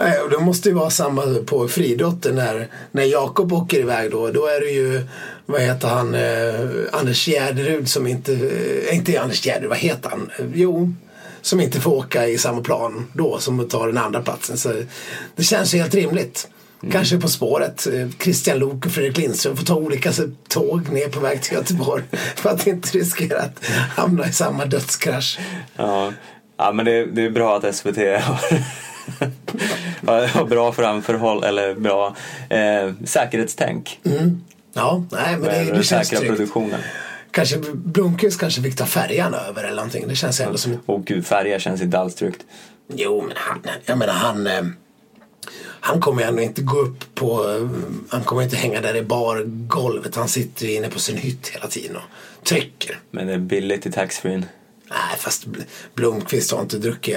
[0.00, 4.30] Nej, och det måste ju vara samma på friidrotten när, när Jakob åker iväg då.
[4.30, 5.02] Då är det ju,
[5.46, 10.30] vad heter han, eh, Anders Gärderud som inte, eh, inte Anders Gärderud, vad heter han?
[10.38, 10.94] Eh, Jo,
[11.42, 14.58] som inte får åka i samma plan då som tar den andra platsen.
[14.58, 14.72] Så
[15.36, 16.48] det känns ju helt rimligt.
[16.92, 17.86] Kanske På spåret.
[17.86, 20.12] eh, Christian Lok och Fredrik Lindström får ta olika
[20.48, 22.04] tåg ner på väg till Göteborg
[22.36, 23.64] för att inte riskera att
[23.96, 25.38] hamna i samma dödskrasch.
[25.76, 26.12] Ja,
[26.56, 27.96] ja men det, det är bra att SVT
[30.06, 32.16] har, har bra framförhåll, eller bra
[32.50, 34.00] eh, säkerhetstänk
[34.72, 36.36] Ja, nej men det, det känns säkra tryggt.
[36.36, 36.80] produktionen.
[37.30, 40.04] Kanske Blomqvist kanske fick ta färjan över eller någonting.
[40.08, 40.78] Det känns ändå som...
[40.86, 42.40] Och gud, färja känns inte alls tryggt.
[42.94, 44.48] Jo, men han, jag menar han...
[45.88, 47.44] Han kommer ju ändå inte gå upp på...
[48.08, 50.14] Han kommer inte hänga där i bargolvet.
[50.16, 52.98] Han sitter ju inne på sin hytt hela tiden och trycker.
[53.10, 54.36] Men det är billigt i taxfree.
[54.90, 57.16] Nej, fast Bl- Blomqvist har inte druckit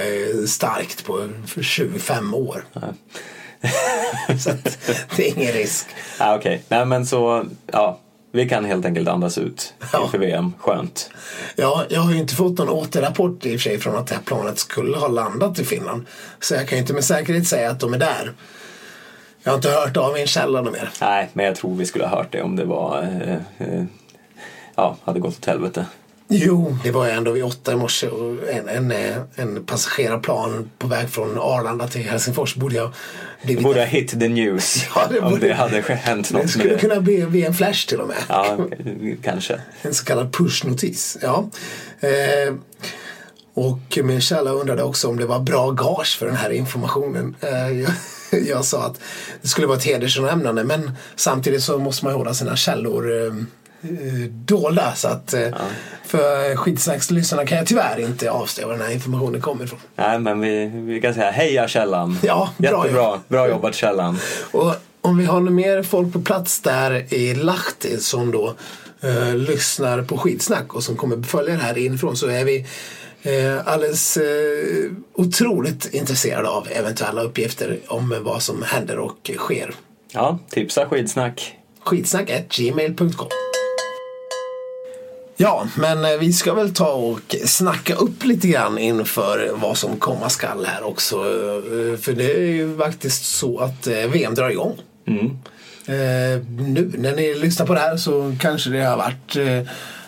[0.50, 2.66] starkt på för 25 år.
[4.40, 4.78] Så att,
[5.16, 5.86] det är ingen risk.
[6.20, 8.00] Ah, Okej, nej men så, ja.
[8.34, 10.04] Vi kan helt enkelt andas ut Ja.
[10.04, 10.54] inför VM.
[10.60, 11.10] Skönt.
[11.56, 14.16] Ja, jag har ju inte fått någon återrapport i och för sig från att det
[14.16, 16.06] här planet skulle ha landat i Finland.
[16.40, 18.34] Så jag kan ju inte med säkerhet säga att de är där.
[19.44, 20.90] Jag har inte hört av min källa något mer.
[21.02, 23.84] Nej, men jag tror vi skulle ha hört det om det var, eh, eh,
[24.76, 25.86] ja, hade gått åt helvete.
[26.34, 30.70] Jo, det var ju ändå vid åtta i morse och en, en, eh, en passagerarplan
[30.78, 32.88] på väg från Arlanda till Helsingfors borde jag
[33.42, 33.64] Det blivit...
[33.64, 36.50] borde ha hit the news Ja, det om borde- det hade hänt Det något med
[36.50, 36.80] skulle det.
[36.80, 38.18] kunna bli, bli en flash till och med.
[38.30, 38.58] Ja,
[39.24, 39.62] kanske.
[39.82, 41.18] En så kallad pushnotis.
[41.22, 41.46] Ja.
[42.00, 42.54] Eh,
[43.54, 47.36] och min källa undrade också om det var bra gage för den här informationen.
[47.42, 47.90] Eh,
[48.50, 49.00] jag, sa att
[49.42, 54.30] det skulle vara ett hedersomnämnande men samtidigt så måste man hålla sina källor eh, eh,
[54.46, 54.94] dolda.
[54.96, 55.50] Så att eh,
[56.06, 59.80] för skitsnackslyssnarna kan jag tyvärr inte avslöja var den här informationen kommer ifrån.
[59.96, 62.20] Nej, men vi, vi kan säga heja källan.
[62.24, 63.04] Ja, bra Jättebra.
[63.04, 63.30] jobbat.
[63.30, 64.20] Bra jobbat källan.
[64.52, 68.54] Och om vi har mer folk på plats där i Lahti som då
[69.02, 72.66] eh, lyssnar på skitsnack och som kommer följa det här inifrån så är vi
[73.24, 79.74] eh, alldeles eh, otroligt intresserade av eventuella uppgifter om vad som händer och sker.
[80.12, 81.58] Ja, tipsa skitsnack.
[81.84, 83.28] Skitsnack.gmail.com
[85.38, 89.98] Ja, men eh, vi ska väl ta och snacka upp lite grann inför vad som
[89.98, 91.16] komma skall här också.
[91.16, 94.78] Eh, För det är ju faktiskt så att VM drar igång.
[95.86, 99.36] Eh, nu när ni lyssnar på det här så kanske det har varit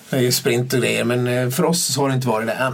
[0.10, 2.73] eh, sprint och grejer men för oss så har det inte varit det än.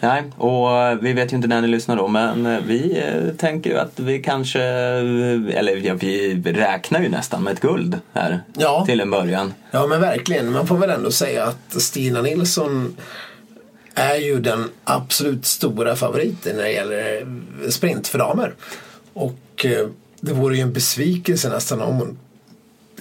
[0.00, 3.34] Nej, och eh, vi vet ju inte när ni lyssnar då, men eh, vi eh,
[3.36, 8.40] tänker ju att vi kanske, eller ja, vi räknar ju nästan med ett guld här
[8.58, 8.84] Ja.
[8.86, 9.54] till en början.
[9.70, 12.96] Ja men verkligen, man får väl ändå säga att Stina Nilsson
[13.94, 17.26] är ju den absolut stora favoriten när det gäller
[17.70, 18.54] sprint för damer.
[19.12, 19.66] Och
[20.20, 22.18] det vore ju en besvikelse nästan om hon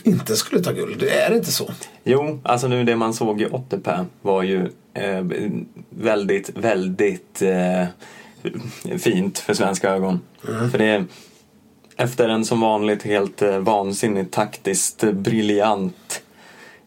[0.03, 0.99] inte skulle ta guld.
[0.99, 1.69] Det är inte så.
[2.03, 5.23] Jo, alltså nu det man såg i Otterpää var ju eh,
[5.89, 7.85] väldigt, väldigt eh,
[8.97, 10.21] fint för svenska ögon.
[10.71, 11.05] För det
[11.97, 16.21] efter en som vanligt helt eh, vansinnigt taktiskt briljant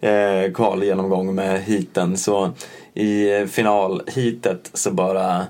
[0.01, 2.53] eh, kvalgenomgång med hiten så
[2.95, 5.47] i eh, finalhitet så bara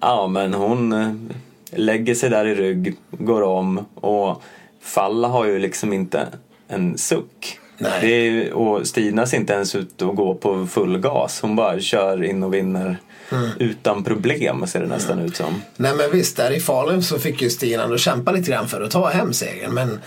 [0.00, 1.12] ja men hon eh,
[1.70, 4.42] lägger sig där i rygg, går om och
[4.80, 6.28] Falla har ju liksom inte
[6.68, 7.58] en suck.
[7.80, 11.40] Är, och Stina ser inte ens ut att gå på full gas.
[11.40, 12.96] Hon bara kör in och vinner
[13.58, 15.62] utan problem ser det nästan ut som.
[15.76, 18.82] Nej men visst, där i Falun så fick ju Stina ändå kämpa lite grann för
[18.82, 19.74] att ta hem segern.
[19.74, 20.00] Men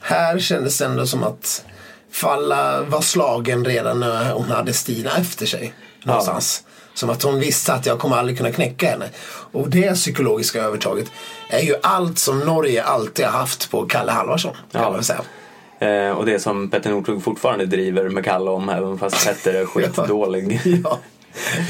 [0.00, 1.64] här kändes det ändå som att
[2.12, 5.72] Falla var slagen redan när hon hade Stina efter sig.
[6.04, 6.64] Någonstans.
[6.94, 9.08] Som att hon visste att jag kommer aldrig kunna knäcka henne.
[9.52, 11.10] Och det psykologiska övertaget
[11.50, 14.54] är ju allt som Norge alltid har haft på Kalle Halvarsson.
[14.72, 14.90] Kan Ja.
[14.90, 15.20] man säga.
[15.78, 19.66] Eh, och det som Petter Northug fortfarande driver med Kalle om även fast Petter är
[19.66, 20.60] skitdålig.
[20.84, 20.98] Ja.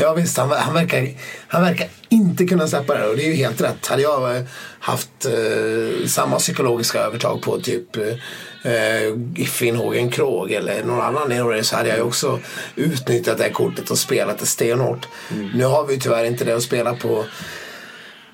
[0.01, 1.09] Ja visst, han, han, verkar,
[1.49, 3.87] han verkar inte kunna släppa det och det är ju helt rätt.
[3.87, 4.43] Hade jag eh,
[4.81, 11.77] haft eh, samma psykologiska övertag på typ eh, Finnhågen Krog eller någon annan Norge så
[11.77, 12.39] hade jag ju också
[12.75, 15.09] utnyttjat det här kortet och spelat det stenhårt.
[15.55, 17.25] Nu har vi tyvärr inte det att spela på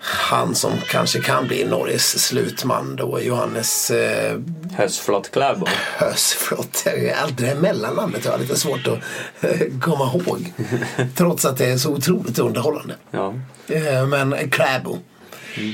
[0.06, 4.38] han som kanske kan bli Norges slutman då, Johannes eh,
[4.76, 5.66] Hösflott Kläbo.
[5.96, 6.84] Hös, förlåt.
[7.22, 8.98] Allt det där mellannamnet har jag lite svårt att
[9.44, 10.52] eh, komma ihåg.
[11.14, 12.94] Trots att det är så otroligt underhållande.
[13.10, 13.34] Ja.
[13.68, 14.50] Eh, Men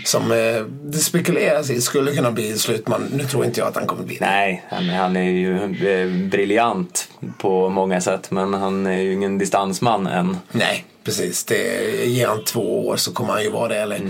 [0.04, 3.08] Som eh, det spekuleras i skulle kunna bli slutman.
[3.12, 4.26] Nu tror inte jag att han kommer bli det.
[4.26, 5.56] Nej, han, är ju
[5.88, 10.38] eh, briljant på många sätt men han är ju ingen distansman än.
[10.52, 11.44] Nej, precis.
[11.44, 13.76] Det, ge han två år så kommer han ju vara det.
[13.76, 14.00] Eller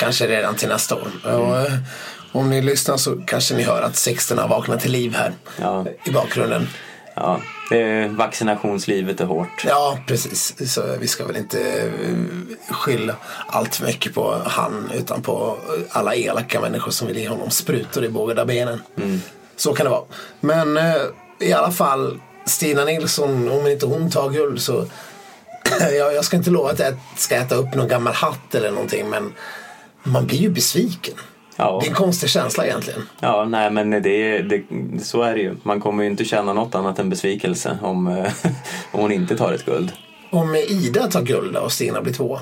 [0.00, 1.08] kanske redan till nästa år.
[1.24, 1.72] Och, eh,
[2.32, 5.86] om ni lyssnar så kanske ni hör att Sexten har vaknat till liv här Ja.
[6.04, 6.68] i bakgrunden.
[7.16, 7.40] Ja,
[8.08, 9.64] vaccinationslivet är hårt.
[9.66, 10.72] Ja, precis.
[10.72, 15.58] Så vi ska väl inte eh, skylla allt för mycket på han utan på
[15.90, 18.82] alla elaka människor som vill ge honom sprutor i båda benen.
[19.56, 20.04] Så kan det vara.
[20.40, 20.94] Men eh,
[21.40, 24.86] i alla fall, Stina Nilsson, om inte hon tar guld så
[25.80, 29.10] jag, jag ska inte lova att jag ska äta upp någon gammal hatt eller någonting
[29.10, 29.32] men
[30.02, 31.14] man blir ju besviken.
[31.56, 31.78] Ja.
[31.80, 33.02] Det är en konstig känsla egentligen.
[33.20, 34.62] Ja, nej men det, det,
[35.02, 35.56] så är det ju.
[35.62, 38.32] Man kommer ju inte känna något annat än besvikelse om, eh,
[38.92, 39.92] om hon inte tar ett guld.
[40.30, 42.40] Om Ida tar guld och Stina blir tvåa.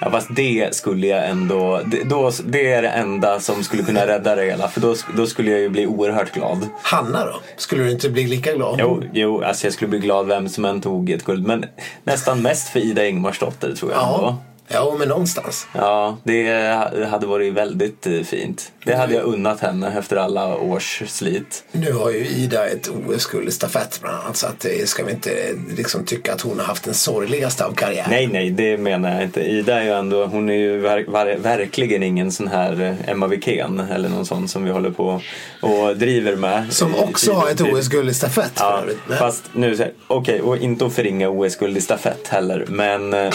[0.00, 1.80] Ja, fast det skulle jag ändå...
[1.86, 4.68] Det, då, det är det enda som skulle kunna rädda det hela.
[4.68, 6.68] För då, då skulle jag ju bli oerhört glad.
[6.82, 7.40] Hanna då?
[7.56, 8.76] Skulle du inte bli lika glad?
[8.80, 11.46] Jo, jo alltså jag skulle bli glad vem som än tog ett guld.
[11.46, 11.64] Men
[12.04, 14.36] nästan mest för Ida Ingmarsdotter tror jag ändå.
[14.68, 15.66] Ja, men någonstans.
[15.74, 18.72] Ja, det hade varit väldigt eh, fint.
[18.84, 21.64] Det hade jag unnat henne efter alla års slit.
[21.72, 25.30] Nu har ju Ida ett OS-guld i stafett bland annat så att ska vi inte
[25.76, 28.10] liksom tycka att hon har haft den sorgligaste av karriären.
[28.10, 29.40] Nej, nej, det menar jag inte.
[29.40, 33.26] Ida är ju ändå, hon är ju ver- ver- verkligen ingen sån här eh, Emma
[33.26, 35.20] Wikén eller någon sån som vi håller på
[35.60, 36.72] och driver med.
[36.72, 38.98] Som också har ett OS-guld i stafett för Ja, övrigt.
[39.08, 43.32] Men- fast nu, okej, och inte att förringa OS-guld i stafett heller, men eh,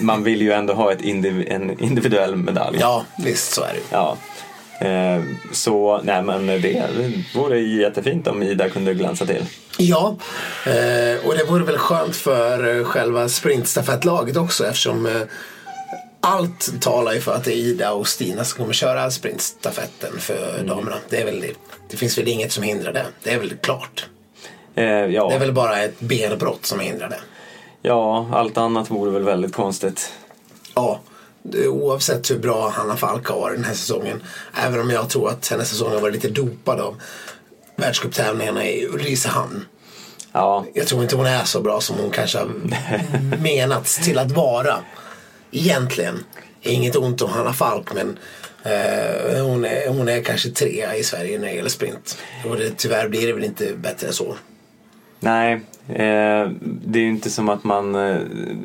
[0.00, 2.78] man vill ju ändå ha ett indiv- en individuell medalj.
[2.80, 3.80] Ja, visst så är det.
[3.90, 4.16] Ja.
[4.80, 6.84] Eh, så, nej men det
[7.34, 9.44] vore jättefint om Ida kunde glänsa till.
[9.78, 10.16] Ja,
[10.66, 15.12] eh, och det vore väl skönt för eh, själva sprintstafettlaget också eftersom eh,
[16.20, 20.54] allt talar ju för att det är Ida och Stina som kommer köra sprintstafetten för
[20.54, 20.66] Mm.
[20.66, 20.96] damerna.
[21.08, 21.44] Det, är väl,
[21.90, 23.04] det finns väl inget som hindrar det.
[23.22, 24.06] Det är väl klart.
[24.74, 25.28] Eh, ja.
[25.28, 27.20] Det är väl bara ett benbrott som hindrar det.
[27.82, 30.12] ja, allt annat vore väl väldigt konstigt.
[30.74, 31.00] Ja,
[31.66, 34.22] oavsett hur bra Hanna Falk har varit den här säsongen.
[34.54, 37.00] Även om jag tror att hennes säsong har varit lite dopad av
[37.76, 39.64] världscuptävlingarna i Ulricehamn.
[40.32, 42.50] Ja, Jag tror inte hon är så bra som hon kanske har
[43.42, 44.78] menats till att vara.
[45.50, 46.24] Egentligen.
[46.62, 48.18] Inget ont om Hanna Falk men
[48.62, 52.18] eh, hon, är, hon är kanske trea i Sverige när det gäller sprint.
[52.46, 54.36] Och det, tyvärr blir det väl inte bättre än så.
[55.20, 55.60] Nej.
[55.88, 58.20] Eh, det är ju inte som att man eh,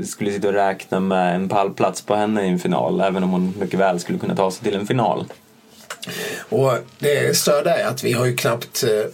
[0.05, 3.01] skulle sitta och räkna med en pallplats på henne i en final.
[3.01, 5.25] Även om hon mycket väl skulle kunna ta sig till en final.
[6.49, 9.05] Och det störda är att vi har ju knappt eh,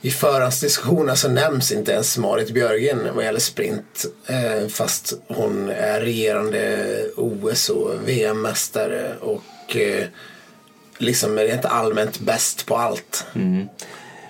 [0.00, 4.04] i förhandsdiskussionerna så nämns inte ens Marit Björgen vad gäller sprint.
[4.68, 9.76] Fast hon är regerande OS och VM-mästare och
[10.98, 13.26] liksom rent allmänt bäst på allt.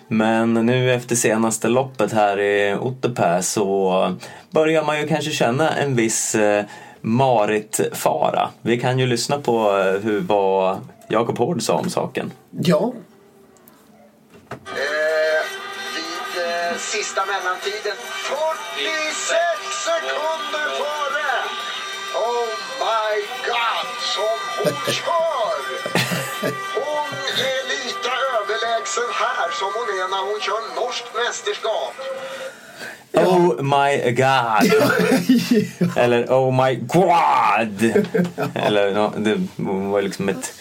[0.08, 4.16] Men nu efter senaste loppet här i Otterpää så
[4.50, 6.64] börjar man ju kanske känna en viss eh,
[7.00, 8.48] Marit-fara.
[8.62, 12.32] Vi kan ju lyssna på eh, hur, vad Jakob Hård sa om saken.
[12.50, 12.92] Ja,
[14.50, 15.44] Eh,
[15.94, 19.38] vid eh, sista mellantiden 46
[19.84, 21.32] sekunder före!
[22.14, 22.48] Oh
[22.80, 23.14] my
[23.46, 25.97] god, som hon kör!
[28.98, 31.94] Överlägsen här som hon är när hon kör norskt mästerskap.
[33.12, 34.72] Oh my god!
[35.96, 38.04] Eller oh my god!
[38.54, 40.52] Eller ja, det var liksom ett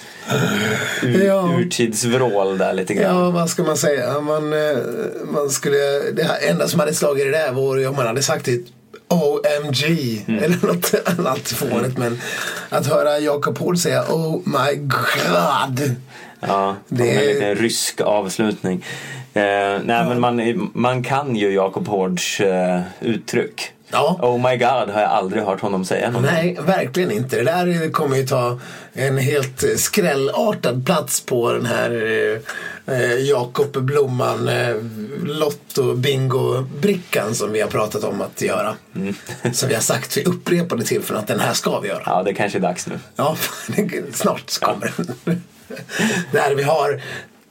[1.03, 1.49] ur, Ja.
[1.59, 3.15] urtidsvrål där lite grann.
[3.15, 4.19] ja vad ska man säga?
[4.21, 4.77] Man, eh,
[5.31, 5.77] man skulle,
[6.13, 8.59] det här- enda som hade slagit det där ju om man hade sagt det
[9.09, 9.83] OMG
[10.27, 11.97] eller något annat fånigt.
[11.97, 12.21] Men
[12.69, 15.95] att höra Jakob Hård säga Oh my god.
[16.47, 17.09] Ja, Det- det...
[17.11, 18.85] en liten rysk avslutning.
[19.33, 19.41] Eh,
[19.83, 23.71] nej, men man, man kan ju Jakob Hårds eh, uttryck.
[23.91, 24.19] Ja.
[24.21, 26.21] Oh my god har jag aldrig hört honom säga någon.
[26.23, 27.35] Nej, verkligen inte.
[27.35, 28.59] Det där kommer ju ta
[28.93, 31.91] en helt skrällartad plats på den här
[32.87, 34.75] eh, Jakob Blomman eh,
[35.23, 38.75] Lotto Bingo-brickan som vi har pratat om att göra.
[39.53, 42.01] Som vi har sagt vid upprepade tillfällen att den här ska vi göra.
[42.05, 42.99] Ja, det kanske är dags nu.
[43.15, 43.37] Ja,
[44.13, 44.93] snart kommer
[45.25, 45.41] den.
[46.31, 47.01] Där vi har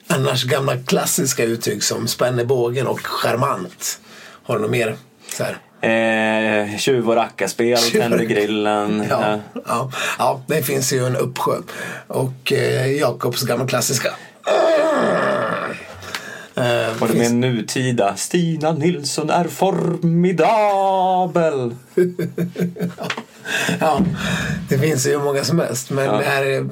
[0.06, 4.00] annars gamla klassiska uttryck som spänner bågen och charmant.
[4.42, 4.96] Har du något mer?
[5.28, 5.58] Så här?
[5.80, 9.06] Eh, tjuv och rackarspel, tänder grillen.
[9.10, 11.54] Ja, eh, ja, ja, det finns ju en uppsjö.
[12.06, 14.08] Och eh, Jakobs gamla klassiska.
[16.54, 20.46] Eh, och det finns- med nutida Stina Nilsson är formidabel.
[23.80, 24.00] ja,
[24.68, 25.90] det finns ju hur många som helst.
[25.90, 26.12] Men Ja.
[26.12, 26.68] det här är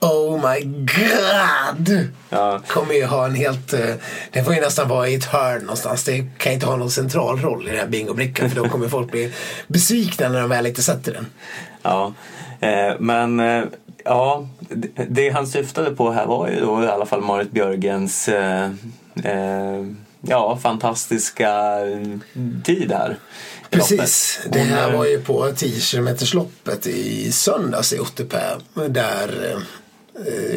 [0.00, 2.08] Oh my god!
[2.28, 2.60] Ja.
[2.66, 3.72] Kommer ju ha en helt...
[3.72, 3.94] eh,
[4.32, 6.04] Det får ju nästan vara i ett hörn någonstans.
[6.04, 8.50] Det kan inte ha någon central roll i den här bingobrickan.
[8.50, 9.32] För då kommer folk bli
[9.66, 11.26] besvikna när de väl inte sätter den.
[11.82, 12.12] Ja,
[12.60, 13.64] eh, men eh,
[14.04, 14.48] ja,
[15.08, 18.28] det, han syftade på här var ju då i alla fall Marit Björgens
[20.22, 21.78] ja, fantastiska
[22.64, 23.18] tid här.
[23.70, 24.40] Precis.
[24.44, 24.52] loppet.
[24.52, 28.56] Det här var ju på 10 kilometersloppet i söndags i Otterpää.
[28.88, 29.56] Där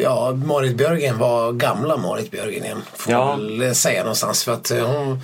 [0.02, 2.82] ja, Marit Björgen var gamla Marit Björgen igen.
[2.96, 3.36] Får Ja.
[3.36, 4.44] väl säga någonstans.
[4.44, 5.20] För att eh, hon,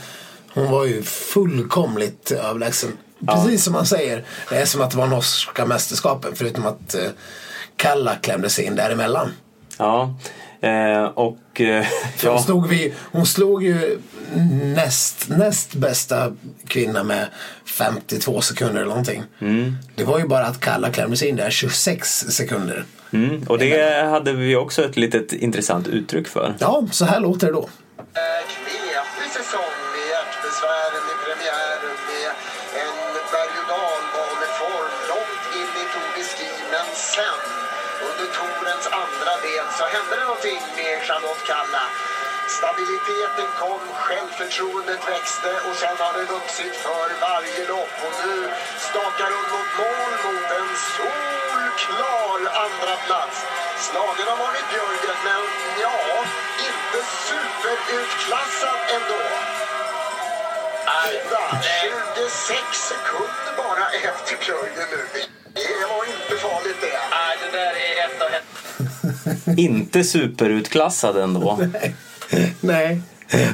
[0.55, 2.91] hon var ju fullkomligt överlägsen.
[3.27, 4.25] Precis som man säger.
[4.51, 6.33] Det är som att det var norska mästerskapen.
[6.35, 7.01] Förutom att eh,
[7.77, 9.33] Kalla klämde sig in däremellan.
[9.79, 10.15] Ja,
[10.61, 11.85] eh, och eh,
[12.17, 13.99] För hon, ja, slog vi, hon slog ju
[14.75, 16.33] näst, näst bästa
[16.69, 17.27] kvinna med
[17.79, 19.23] 52 sekunder eller någonting.
[19.95, 22.85] Det var ju bara att Kalla klämde sig in där 26 sekunder.
[23.13, 26.55] Mm, och det hade vi också ett litet intressant uttryck för.
[26.59, 27.69] Ja, så här låter det då.
[28.53, 32.31] Knepig säsong med hjärtbesvären i premiären med
[32.85, 32.97] en
[33.33, 36.51] berg och dalbaneform långt in i Tour de Ski.
[36.73, 37.41] Men sen,
[38.09, 41.85] under Torens andra del, så hände det någonting med Charlotte Kalla.
[42.59, 47.95] Stabiliteten kom, självförtroendet växte och sen har det vuxit för varje lopp.
[48.07, 48.37] Och nu
[48.87, 50.71] stakar hon mot mål mot en
[51.81, 53.37] solklar andra plats.
[53.89, 55.43] Slagen av Marit Björgen, men
[55.85, 55.97] ja,
[56.69, 56.99] inte
[57.29, 59.23] superutklassad ändå.
[61.03, 61.45] Aida,
[61.81, 65.03] 26 sekunder bara efter Björgen nu.
[65.55, 67.01] Det var inte farligt det.
[67.17, 71.61] Nej, det där är ett av Inte superutklassad ändå.
[72.61, 73.03] Nej,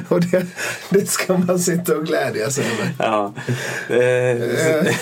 [0.09, 0.45] och det,
[0.89, 2.93] det ska man sitta och glädjas över.
[2.99, 3.33] Ja.
[3.89, 4.95] Eh,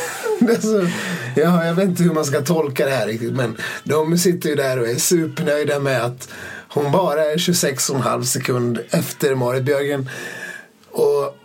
[0.62, 0.78] så-
[1.36, 3.58] Det är så, ja, jag vet inte hur man ska tolka det här riktigt men
[3.84, 6.30] de sitter ju där och är supernöjda med att
[6.70, 10.10] hon bara är 26,5 sekund efter Marit Björgen.
[10.92, 11.36] Och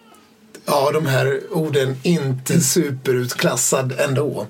[0.67, 4.47] ja, de här orden inte superutklassad ändå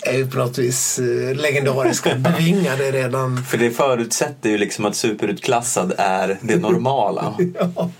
[0.00, 3.44] är ju på något vis eh, legendariska, bevingade redan.
[3.44, 7.34] För det förutsätter ju liksom att superutklassad är det normala.
[7.76, 7.90] Ja,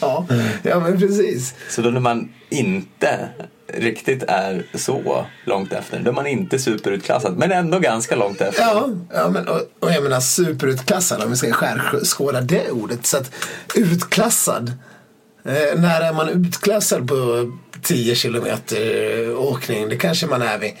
[0.00, 0.26] ja,
[0.62, 1.54] ja men precis.
[1.70, 3.28] Så då när man inte
[3.68, 8.62] riktigt är så långt efter, då är man inte superutklassad, men ändå ganska långt efter.
[8.62, 13.06] Ja, ja men, och, och jag menar superutklassad om vi ska skärskåda det ordet.
[13.06, 13.30] Så att
[13.74, 14.72] utklassad,
[15.44, 17.52] eh, när är man utklassad på
[17.82, 19.88] 10 kilometer åkning?
[19.88, 20.72] Det kanske man är vid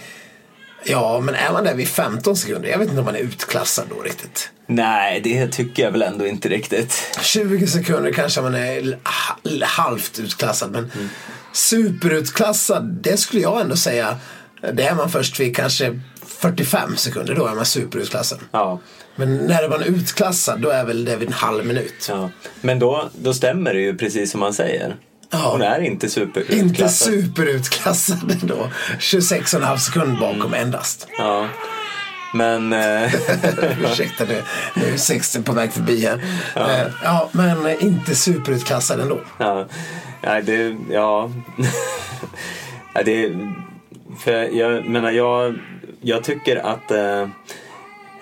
[0.88, 2.68] Ja, men är man där vid 15 sekunder?
[2.68, 4.50] Jag vet inte om man är utklassad då riktigt.
[4.66, 7.18] Nej, det tycker jag väl ändå inte riktigt.
[7.22, 8.98] 20 sekunder kanske man är
[9.62, 10.70] halvt utklassad.
[10.70, 10.90] Men
[11.56, 14.16] superutklassad, det skulle jag ändå säga.
[14.72, 17.34] Det är man först vid kanske 45 sekunder.
[17.34, 18.38] Då är man superutklassad.
[18.50, 18.80] Ja.
[19.16, 22.06] Men när är man utklassad, då är väl det vid en halv minut.
[22.08, 22.30] Ja.
[22.60, 24.96] Men då, då stämmer det ju precis som man säger.
[25.30, 25.50] Ja.
[25.52, 27.12] Hon är inte Inte superutklassad.
[27.12, 28.70] superutklassad då.
[28.98, 31.08] 26,5 sekunder bakom endast.
[31.18, 31.48] Ja.
[32.34, 32.72] Men...
[32.72, 33.14] Eh,
[33.84, 34.42] Ursäkta nu,
[34.74, 36.24] nu är 60 på väg förbi här.
[36.54, 39.20] Ja, ja men eh, inte superutklassad ändå.
[39.38, 39.66] ja.
[40.22, 40.76] Nej, det...
[40.90, 41.30] Ja.
[42.94, 43.36] ja det,
[44.18, 45.58] för jag menar, jag,
[46.00, 47.20] jag tycker att eh,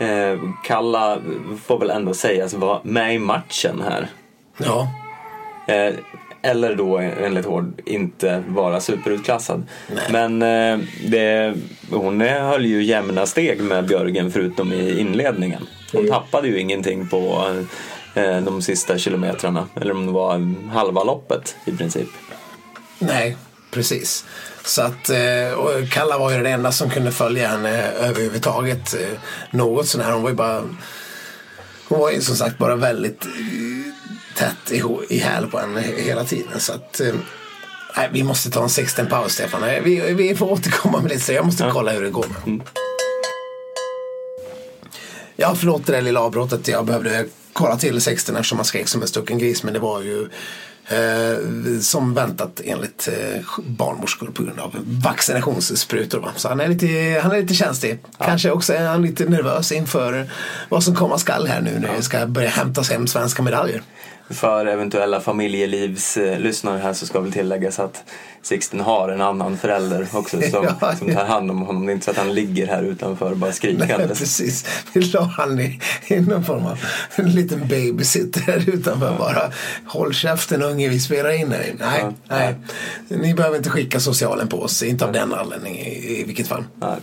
[0.08, 1.18] eh, Kalla
[1.66, 4.08] får väl ändå sägas vara med i matchen här.
[4.56, 4.88] Ja,
[5.66, 5.94] Eh,
[6.44, 9.62] eller då enligt Hård inte vara superutklassad.
[9.94, 10.28] Nej.
[10.28, 11.54] Men eh, det,
[11.90, 15.66] hon eh, höll ju jämna steg med Björgen förutom i inledningen.
[15.92, 17.52] Hon tappade ju ingenting på
[18.14, 19.68] eh, de sista kilometrarna.
[19.80, 22.08] Eller om det var halva loppet i princip.
[22.98, 23.36] nej,
[23.70, 24.24] precis.
[24.64, 28.94] Så att, eh, Kalla var ju den enda som kunde följa henne överhuvudtaget.
[28.94, 29.18] eh,
[29.50, 30.12] Något sånär.
[30.12, 30.62] Hon var ju bara
[31.88, 33.30] Hon var ju som sagt bara väldigt eh,
[34.34, 34.72] tätt
[35.08, 36.60] i, häl på henne hela tiden.
[36.60, 37.14] Så att eh,
[37.96, 39.62] Nej, vi måste ta en 16 paus Stefan.
[39.84, 41.18] Vi, vi får återkomma med det.
[41.18, 42.26] Så jag måste kolla hur det går.
[45.36, 46.68] Ja, förlåt det där lilla avbrottet.
[46.68, 49.62] Jag behövde kolla till 16 eftersom man skrek som en stucken gris.
[49.62, 50.28] Men det var ju
[50.88, 56.20] eh, som väntat enligt eh, barnmorskor på grund av vaccinationssprutor.
[56.20, 56.30] Va?
[56.36, 57.98] Så han är lite, han är lite känslig.
[58.18, 60.30] Kanske också är han lite nervös inför
[60.68, 63.82] vad som komma skall här nu när det ska börja hämtas hem svenska medaljer.
[64.30, 68.02] För eventuella familjelivslyssnare här så ska väl tilläggas att
[68.42, 71.86] Sixten har en annan förälder också som, Ja, som tar hand om honom.
[71.86, 74.18] Det är inte så att han ligger här utanför bara Nej, skrikandes.
[74.18, 74.66] precis.
[74.92, 76.78] Vi la han i, i någon form av
[77.14, 79.52] en liten babysitter här utanför bara.
[79.86, 81.86] Håll käften unge, vi spelar in här inne.
[81.90, 82.12] Nej, Ja.
[82.28, 82.54] nej.
[83.08, 84.82] Ni behöver inte skicka socialen på oss.
[84.82, 86.64] Inte av den anledningen i, i vilket fall.
[86.80, 86.96] Nej.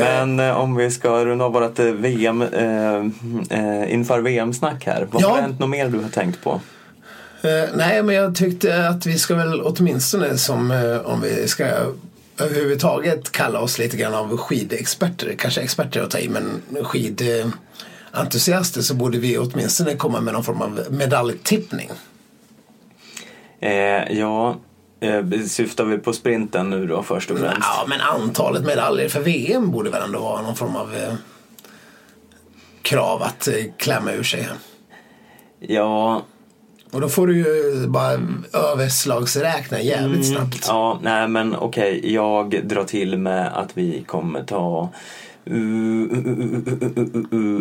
[0.00, 5.06] Men eh, om vi ska runda av vårt VM, eh, inför VM-snack här.
[5.10, 5.28] Vad Ja.
[5.28, 6.60] har hänt något mer du har tänkt på?
[7.42, 11.64] Eh, nej, men jag tyckte att vi ska väl åtminstone som eh, om vi ska
[12.40, 15.34] överhuvudtaget kalla oss lite grann av skidexperter.
[15.38, 20.62] Kanske experter att ta i, men skidentusiaster så borde vi åtminstone komma med någon form
[20.62, 21.90] av medaljtippning.
[23.60, 24.56] Eh, ja,
[25.48, 27.58] syftar vi på sprinten nu då först och främst?
[27.60, 31.14] Ja, men antalet medaljer för VM borde väl ändå vara någon form av eh,
[32.82, 34.48] krav att eh, klämma ur sig.
[35.58, 36.22] Ja,
[36.92, 38.20] Och då får du ju bara
[38.52, 40.64] överslagsräkna jävligt snabbt.
[40.68, 44.88] ja, nej men okej, jag drar till med att vi kommer ta
[45.50, 46.58] uh, uh,
[47.32, 47.60] uh,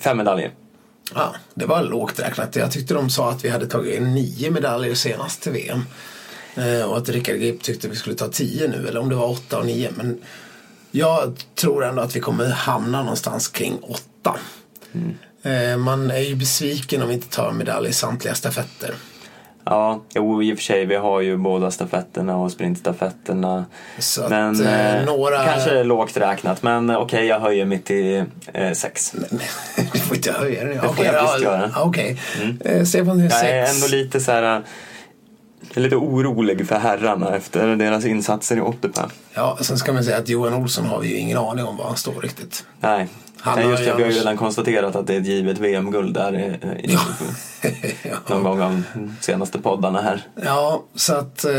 [0.00, 0.50] fem medaljer.
[1.14, 2.56] Ja, det var lågt räknat.
[2.56, 5.80] Jag tyckte de sa att vi hade tagit nio medaljer senast till VM.
[6.60, 9.30] Eh, och att Rickard Grip tyckte vi skulle ta tio nu, eller om det var
[9.30, 9.90] åtta och nio.
[9.94, 10.18] Men
[10.90, 14.36] jag tror ändå att vi kommer hamna någonstans kring åtta.
[15.42, 18.94] Eh, man är ju besviken om vi inte tar medalj i samtliga stafetter.
[19.64, 23.64] Ja, jo i och för sig, vi har ju båda stafetterna och sprintstafetterna.
[23.98, 28.24] Så att, Men eh, eh, några- kanske lågt räknat, men okej, jag höjer mitt till
[28.52, 29.12] eh, sex.
[29.92, 30.80] du får inte höja den.
[30.80, 31.56] får Okej, jag ja, visst göra.
[31.64, 31.70] Mm.
[31.76, 32.20] okej.
[32.64, 33.74] Eh, Stefan, Jag är sex?
[33.84, 34.62] ändå lite så här
[35.68, 39.08] jag är lite orolig för herrarna efter deras insatser i Ottepää.
[39.34, 41.84] Ja, sen ska man säga att Johan Olsson har vi ju ingen aning om var
[41.84, 42.64] han står riktigt.
[42.80, 43.08] Nej,
[43.42, 46.14] Han Nej, just det, vi har ju redan konstaterat att det är ett givet VM-guld
[46.14, 46.98] där eh, i,
[48.26, 50.22] någon gång av de senaste poddarna här.
[50.44, 51.52] Ja, så att eh,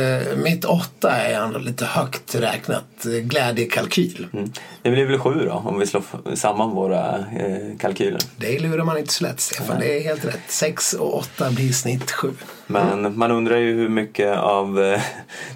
[0.44, 3.06] mitt åtta är ändå lite högt räknat.
[3.06, 4.28] Eh, Glädjekalkyl.
[4.34, 4.52] Mm.
[4.82, 6.04] Det blir väl sju då, om vi slår
[6.36, 8.22] samman våra eh, kalkyler.
[8.38, 9.80] Det lurar man inte så lätt, Stefan.
[9.80, 10.42] Det är helt rätt.
[10.48, 12.30] Sex och åtta blir snitt sju.
[12.72, 15.02] Men man undrar ju hur mycket av eh,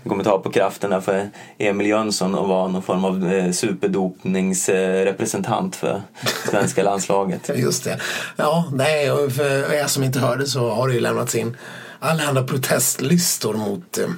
[0.04, 5.76] det kommer ta på krafterna för Emil Jönsson att vara någon form av eh, superdopningsrepresentant
[5.76, 6.02] för
[6.50, 7.50] svenska landslaget.
[7.56, 8.00] Just det.
[8.36, 11.58] Ja, nej, och för er som inte hörde så har det ju lämnats in
[12.00, 14.10] allehanda protestlistor mot, eh,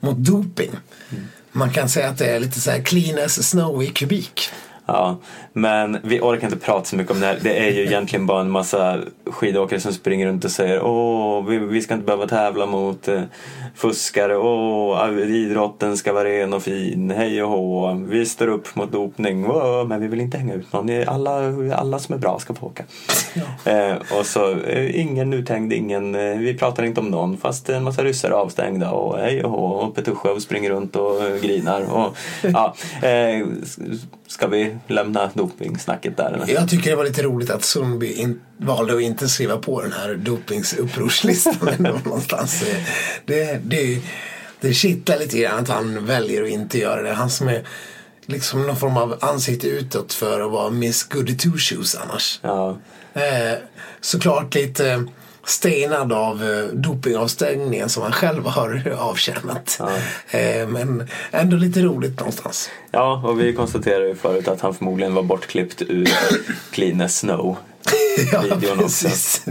[0.00, 0.70] mot doping.
[1.52, 4.50] Man kan säga att det är lite så här clean as snow i kubik.
[4.92, 5.16] Ja,
[5.52, 7.38] men vi orkar inte prata så mycket om det här.
[7.42, 11.58] Det är ju egentligen bara en massa skidåkare som springer runt och säger åh, vi,
[11.58, 13.22] vi ska inte behöva tävla mot eh,
[13.74, 18.92] fuskare, åh, idrotten ska vara ren och fin, hej och hå, vi står upp mot
[18.92, 22.54] dopning, åh, men vi vill inte hänga ut någon, alla, alla som är bra ska
[22.54, 22.84] få åka.
[23.64, 27.84] Eh, och så eh, ingen uthängd, ingen, eh, vi pratar inte om någon fast en
[27.84, 28.90] massa ryssar är avstängda.
[28.90, 29.64] Och hej och hå.
[29.64, 31.82] Och Petusjov springer runt och eh, grinar.
[31.92, 32.74] Och, ja,
[33.08, 33.46] eh,
[34.30, 36.48] ska vi lämna dopingsnacket där eller?
[36.54, 40.14] Jag tycker det var lite roligt att Sundby valde att inte skriva på den här
[40.14, 41.74] dopingsupprorslistan
[42.04, 42.64] någonstans.
[43.24, 44.02] Det, det,
[44.60, 47.12] det kittlar lite grann att han väljer att inte göra det.
[47.12, 47.66] Han som är
[48.26, 52.40] liksom någon form av ansikte utåt för att vara Miss Goody Two Shoes annars.
[52.42, 52.78] Ja.
[53.14, 53.58] Eh,
[54.00, 55.06] såklart lite
[55.44, 59.80] stenad av eh, dopingavstängningen som han själv har avtjänat.
[60.30, 62.70] Eh, men ändå lite roligt någonstans.
[62.90, 66.08] Ja, och vi konstaterade ju förut att han förmodligen var bortklippt ur
[66.70, 67.56] Clean as Snow.
[68.32, 69.08] Ja, videon också.
[69.08, 69.44] precis.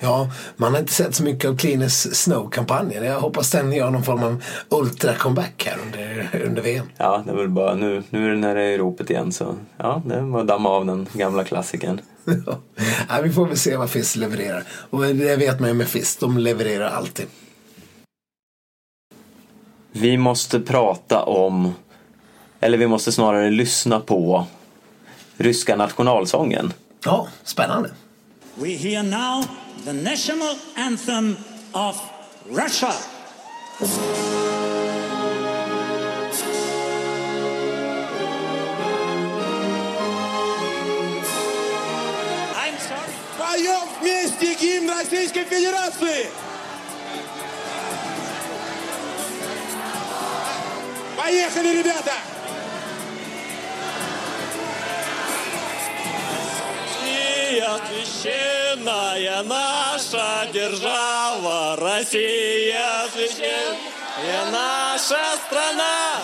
[0.00, 3.04] Ja, man har inte sett så mycket av Clean as Snow-kampanjen.
[3.04, 6.86] Jag hoppas den gör någon form av ultra-comeback här under, under VM.
[6.96, 10.02] Ja, det är väl bara nu, nu är det nära i ropet igen så ja,
[10.06, 12.00] det var att damma av den gamla klassikern.
[13.08, 14.64] Ja, vi får väl se vad FIS levererar.
[14.90, 17.26] Och det vet man ju med FIS, de levererar alltid.
[19.92, 21.74] Vi måste prata om,
[22.60, 24.46] eller vi måste snarare lyssna på
[25.36, 26.72] ryska nationalsången.
[27.04, 27.90] Ja, spännande.
[28.54, 29.44] We hear now
[29.84, 31.36] the national anthem
[31.72, 32.02] of
[32.48, 32.92] Russia.
[43.56, 43.66] Sorry.
[43.66, 46.28] Поем вместе гимн Российской Федерации!
[51.16, 52.12] Поехали, ребята!
[57.00, 66.20] Россия священная наша держава, Россия священная наша страна.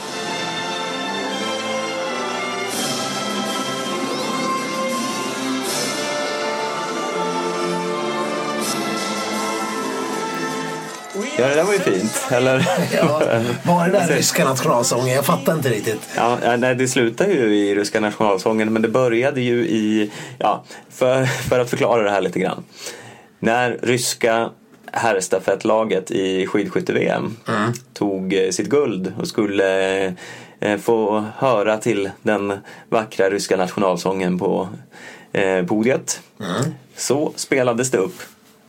[11.42, 12.68] Ja, det där var ju fint, eller?
[12.92, 13.22] Ja,
[13.62, 15.14] var det där ryska nationalsången?
[15.14, 16.08] Jag fattar inte riktigt.
[16.16, 21.24] Ja, nej, det slutar ju i ryska nationalsången men det började ju i, ja, för,
[21.24, 22.64] för att förklara det här lite grann.
[23.38, 24.50] När ryska
[24.92, 27.36] herrstafettlaget i skidskytte-VM
[27.94, 30.04] tog eh, sitt guld och skulle
[30.60, 32.52] eh, få höra till den
[32.88, 34.68] vackra ryska nationalsången på
[35.32, 36.20] eh, podiet
[36.96, 38.22] så spelades det upp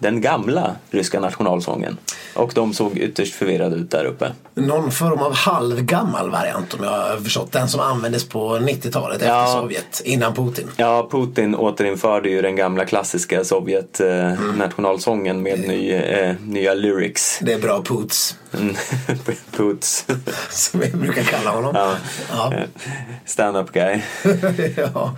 [0.03, 1.97] den gamla ryska nationalsången
[2.33, 4.31] och de såg ytterst förvirrade ut där uppe.
[4.53, 7.51] Någon form av halvgammal variant om jag har förstått.
[7.51, 9.47] Den som användes på 90-talet efter Ja.
[9.61, 10.67] Sovjet, innan Putin.
[10.77, 17.39] Ja, Putin återinförde ju den gamla klassiska Sovjet eh, nationalsången med ny, eh, nya lyrics.
[17.41, 18.75] Det är bra Puts, Mm,
[19.51, 20.05] Puts.
[20.49, 21.71] som vi brukar kalla honom.
[21.75, 21.95] Ja.
[22.31, 22.53] Ja.
[23.25, 24.01] Stand-up guy.
[24.77, 25.15] ja.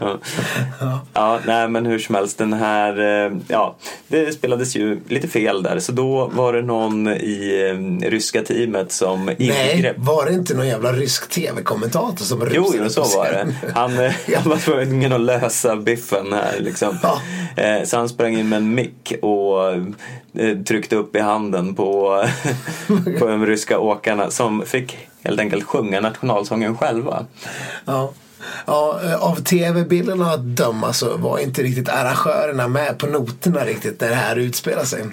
[0.80, 1.00] Ja.
[1.14, 3.76] ja, nej men hur som helst den här, eh, ja,
[4.08, 7.70] det spelades ju lite fel där så då var det någon i
[8.04, 9.96] eh, ryska teamet som Nej, ingrep.
[9.98, 13.54] var det inte någon jävla rysk tv-kommentator som Jo, rusade jo, på så var det.
[13.76, 16.98] Han, eh, han var tvungen att lösa biffen här liksom.
[17.86, 19.45] Så han sprang in med en mick och
[20.34, 22.24] eh, tryckte upp i handen på,
[23.20, 27.26] på de ryska åkarna som fick helt enkelt sjunga nationalsången själva.
[27.86, 28.12] Ja.
[28.66, 34.02] Ja, eh, av tv-bilderna att döma så var inte riktigt arrangörerna med på noterna riktigt
[34.02, 35.06] när det här utspelar sig.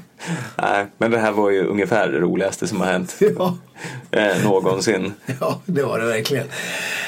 [0.57, 3.57] Nej, men det här var ju ungefär det roligaste som har hänt Ja.
[4.11, 5.13] eh, någonsin.
[5.41, 6.47] Ja, det var det verkligen.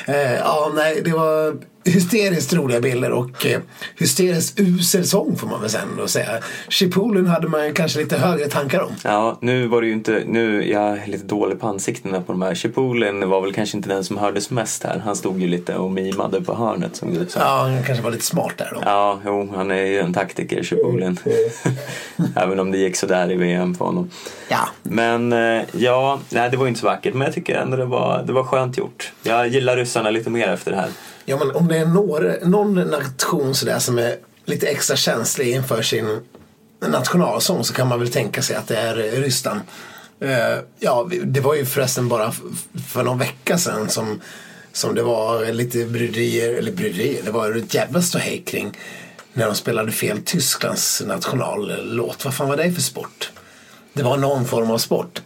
[0.07, 3.61] Eh, ja, nej, det var hysteriskt roliga bilder och eh,
[3.99, 6.29] hysteriskt usel sång får man väl sen då säga.
[6.69, 8.93] Chipolen hade man ju kanske lite högre tankar om.
[9.03, 12.43] Ja, nu var det ju inte, nu, jag är lite dålig på ansiktena på de
[12.43, 12.55] här.
[12.55, 14.99] Chipolen var väl kanske inte den som hördes mest här.
[15.05, 17.43] Han stod ju lite och mimade på hörnet som det ut som.
[17.43, 18.81] Ja, han kanske var lite smart där då.
[18.85, 21.19] Ja, jo, han är ju en taktiker, Chipolen.
[22.37, 24.11] Även om det gick sådär i VM för honom.
[24.49, 24.69] Ja.
[24.83, 27.15] Men eh, ja, nej, det var ju inte så vackert.
[27.15, 29.13] Men jag tycker ändå det var, det var skönt gjort.
[29.23, 30.89] Jag gillar ryssarna lite mer efter det här.
[31.25, 35.83] Ja, men om det är några, någon nation sådär som är lite extra känslig inför
[35.83, 36.21] sin
[36.89, 39.61] nationalsång så kan man väl tänka sig att det är Ryssland.
[40.21, 42.33] Eh, ja, det var ju förresten bara
[42.89, 44.21] för någon vecka sedan som,
[44.73, 48.79] som det var lite bryderier, eller bryderier, det var ett jävla ståhej kring
[49.33, 52.25] när de spelade fel Tysklands nationallåt.
[52.25, 53.31] Vad fan var det för sport?
[53.93, 55.23] Det var någon form av sport.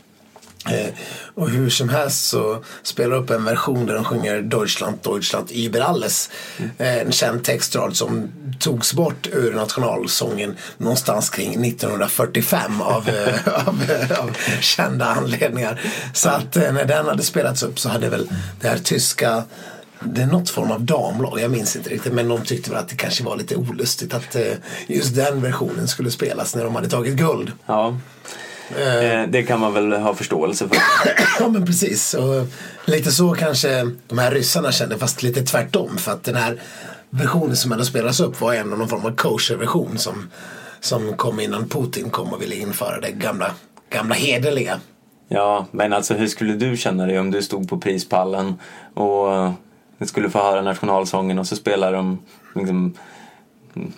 [0.70, 0.94] Eh,
[1.34, 5.80] och hur som helst så spelar upp en version där de sjunger Deutschland, Deutschland über
[5.80, 6.30] alles.
[6.78, 13.34] Eh, en känd textrad som togs bort ur nationalsången någonstans kring 1945 av, eh,
[13.68, 15.80] av, eh, av kända anledningar.
[16.12, 18.28] Så att eh, när den hade spelats upp så hade väl
[18.60, 19.44] det här tyska
[20.00, 22.12] det är något form av damlag, jag minns inte riktigt.
[22.12, 24.52] Men de tyckte väl att det kanske var lite olustigt att eh,
[24.86, 27.52] just den versionen skulle spelas när de hade tagit guld.
[27.66, 27.96] Ja,
[28.70, 30.76] eh, det kan man väl ha förståelse för.
[31.40, 32.14] Ja men precis.
[32.14, 32.46] Och
[32.84, 35.98] lite så kanske de här ryssarna kände fast lite tvärtom.
[35.98, 36.60] För att den här
[37.10, 40.30] versionen som ändå spelas upp var ändå någon form av kosher-version som,
[40.80, 43.50] som kom innan Putin kom och ville införa det gamla,
[43.90, 44.80] gamla hederliga.
[45.28, 48.54] Ja, men alltså hur skulle du känna dig om du stod på prispallen
[48.94, 49.52] och eh,
[50.06, 52.18] skulle få höra nationalsången och så spelar de
[52.54, 52.94] liksom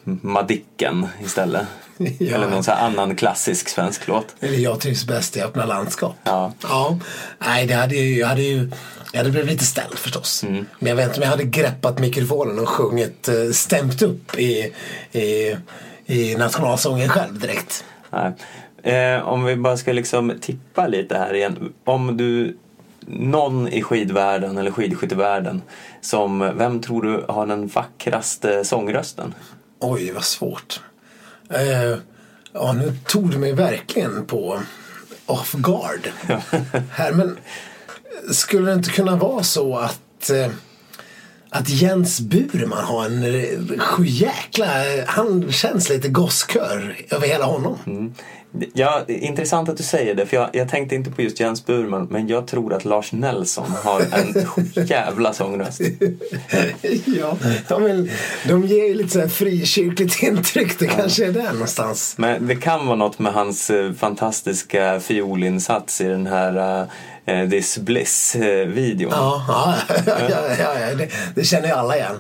[0.05, 1.66] Madicken istället?
[2.18, 2.35] Ja.
[2.35, 4.35] Eller någon annan klassisk svensk låt.
[4.41, 6.16] Eller jag trivs bäst i öppna landskap.
[6.25, 6.53] Ja.
[6.62, 6.99] Ja,
[7.39, 8.71] nej det hade ju, jag hade ju
[9.12, 10.45] jag hade blivit lite ställd förstås.
[10.79, 14.73] Men jag vet inte om jag hade greppat mikrofonen och sjungit, eh, stämt upp i,
[15.12, 15.57] i,
[16.07, 17.85] i nationalsången själv direkt.
[18.11, 18.33] Nej.
[18.95, 21.73] Eh, om vi bara ska liksom tippa lite här igen.
[21.85, 22.57] Om du,
[23.07, 25.62] någon i skidvärlden eller skidskyttevärlden
[26.01, 29.35] som, vem tror du har den vackraste sångrösten?
[29.81, 30.81] Oj, vad svårt.
[31.51, 31.99] Eh,
[32.53, 34.61] ja, nu tog du mig verkligen på
[35.26, 36.09] off guard.
[36.91, 37.39] Här, men
[38.31, 40.51] skulle det inte kunna vara så att eh,
[41.51, 44.66] att Jens Burman har en eh, sjujäkla...
[45.07, 47.78] Han känns lite gosskör över hela honom.
[48.72, 52.09] Ja, intressant att du säger det, för jag, jag tänkte inte på just Jens Burman,
[52.11, 54.46] men jag tror att Lars Nelson har en
[54.86, 55.80] jävla sångröst.
[57.07, 57.36] ja,
[57.68, 58.11] ja, men
[58.48, 60.78] de ger ju lite så här frikyrkligt intryck.
[60.78, 62.14] Det kanske är där någonstans.
[62.18, 66.86] Men det kan vara något med hans eh, fantastiska fiolinsats i den här
[67.51, 69.11] This Bliss-videon.
[69.16, 69.76] Ja, ja,
[70.28, 72.16] ja, ja, det, det känner ju alla igen.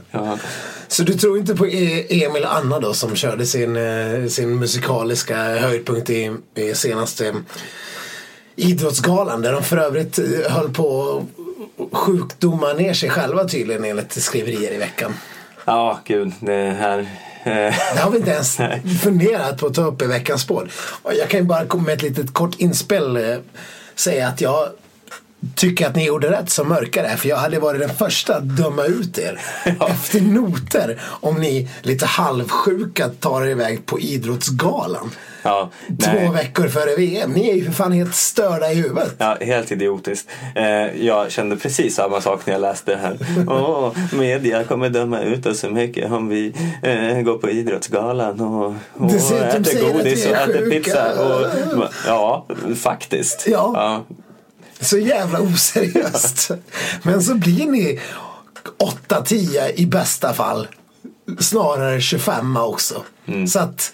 [0.88, 4.58] Så du tror inte på E- Emil och Anna då som körde sin, eh, sin
[4.58, 7.34] musikaliska höjdpunkt i, i senaste
[8.56, 11.16] Idrottsgalan där de för övrigt eh, höll på
[11.78, 15.14] att sjukdoma ner sig själva tydligen enligt skriverier i veckan.
[15.64, 16.98] Ja, gud, det här...
[17.44, 18.56] eh, Det har vi inte ens
[19.02, 20.70] funderat på att ta upp i veckans spår.
[21.18, 23.16] Jag kan ju bara komma med ett litet kort inspel.
[23.16, 23.36] eh,
[23.94, 24.68] Säga att jag
[25.54, 27.16] tycker att ni gjorde rätt som mörkare.
[27.16, 29.40] För jag hade varit den första att döma ut er
[29.88, 31.00] efter noter.
[31.02, 35.10] Om ni lite halvsjuka tar er iväg på Idrottsgalan.
[35.42, 36.30] Ja, Två nej.
[36.30, 37.30] veckor före VM.
[37.30, 39.14] Ni är ju för fan helt störda i huvudet.
[39.18, 40.28] Ja, helt idiotiskt.
[40.54, 43.18] Eh, jag kände precis samma sak när jag läste det här.
[43.48, 48.74] Åh, media kommer döma ut oss så mycket om vi eh, går på Idrottsgalan och,
[48.94, 51.12] och äter godis och äter pizza.
[51.22, 51.46] Och,
[52.06, 53.46] ja, faktiskt.
[53.48, 54.04] Ja.
[54.80, 56.50] Så jävla oseriöst.
[57.02, 58.00] Men så blir ni
[59.08, 60.68] 8-10 i bästa fall.
[61.38, 63.02] Snarare 25 också.
[63.48, 63.92] Så att,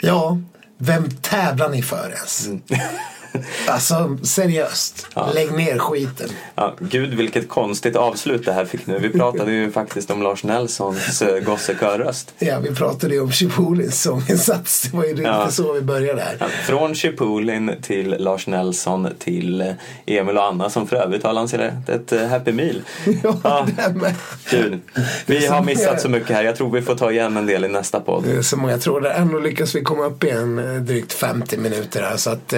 [0.00, 0.38] ja,
[0.78, 2.48] vem tävlar ni för ens?
[3.68, 6.28] Alltså seriöst, lägg ner skiten.
[6.54, 8.98] Ja, gud vilket konstigt avslut det här fick nu.
[8.98, 12.34] Vi pratade ju faktiskt om Lars Nelsons eh, gossekörröst.
[12.38, 14.82] Ja, vi pratade ju om Chipolins sånginsats.
[14.82, 15.42] Det var ju Ja.
[15.44, 16.36] lite så vi började här.
[16.40, 19.66] Ja, från Chipulin till Lars Nelson till eh,
[20.06, 22.82] Emil och Anna som för övrigt har lanserat ett eh, Happy Meal.
[23.42, 24.14] Ja, det med.
[24.50, 24.80] Gud.
[25.26, 26.44] Vi har missat så mycket här.
[26.44, 28.24] Jag tror vi får ta igen en del i nästa podd.
[28.24, 29.10] Det är så många trådar.
[29.10, 32.16] Ändå lyckas vi komma upp i en drygt 50 minuter här.
[32.16, 32.54] Så att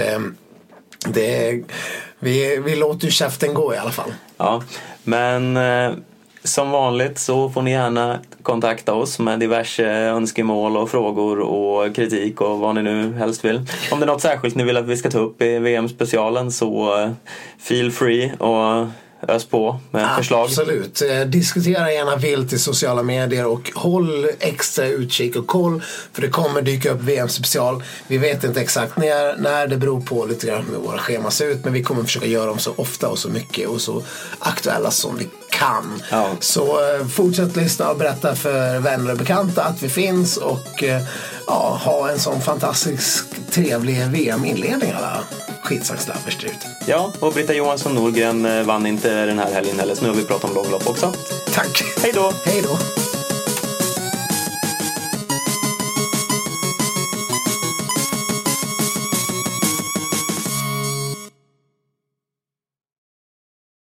[1.07, 1.63] det är,
[2.19, 4.13] vi, vi låter ju käften gå i alla fall.
[4.37, 4.63] Ja,
[5.03, 5.91] men eh,
[6.43, 12.41] som vanligt så får ni gärna kontakta oss med diverse önskemål och frågor och kritik
[12.41, 13.65] och vad ni nu helst vill.
[13.91, 17.01] Om det är något särskilt ni vill att vi ska ta upp i VM-specialen så
[17.01, 17.11] eh,
[17.59, 18.87] feel free och
[19.27, 20.45] ös på med förslag.
[20.45, 21.01] Absolut.
[21.01, 26.29] Eh, Diskutera gärna vilt i sociala medier och håll extra utkik och koll för det
[26.29, 27.83] kommer dyka upp VM-special.
[28.07, 31.47] Vi vet inte exakt när, när det beror på lite grann hur våra scheman ser
[31.47, 34.03] ut men vi kommer försöka göra dem så ofta och så mycket och så
[34.39, 36.03] aktuella som vi kan.
[36.39, 41.01] Så eh, fortsätt lyssna och berätta för vänner och bekanta att vi finns och eh,
[41.47, 45.23] ja, ha en sån fantastisk trevlig VM-inledning alla.
[46.87, 50.15] Ja, och Britta Johansson Norgren eh, vann inte den här helgen heller så nu har
[50.15, 51.13] vi pratat om långlopp också.
[51.53, 51.83] Tack!
[52.03, 52.33] Hej då!
[52.45, 53.10] Hej då!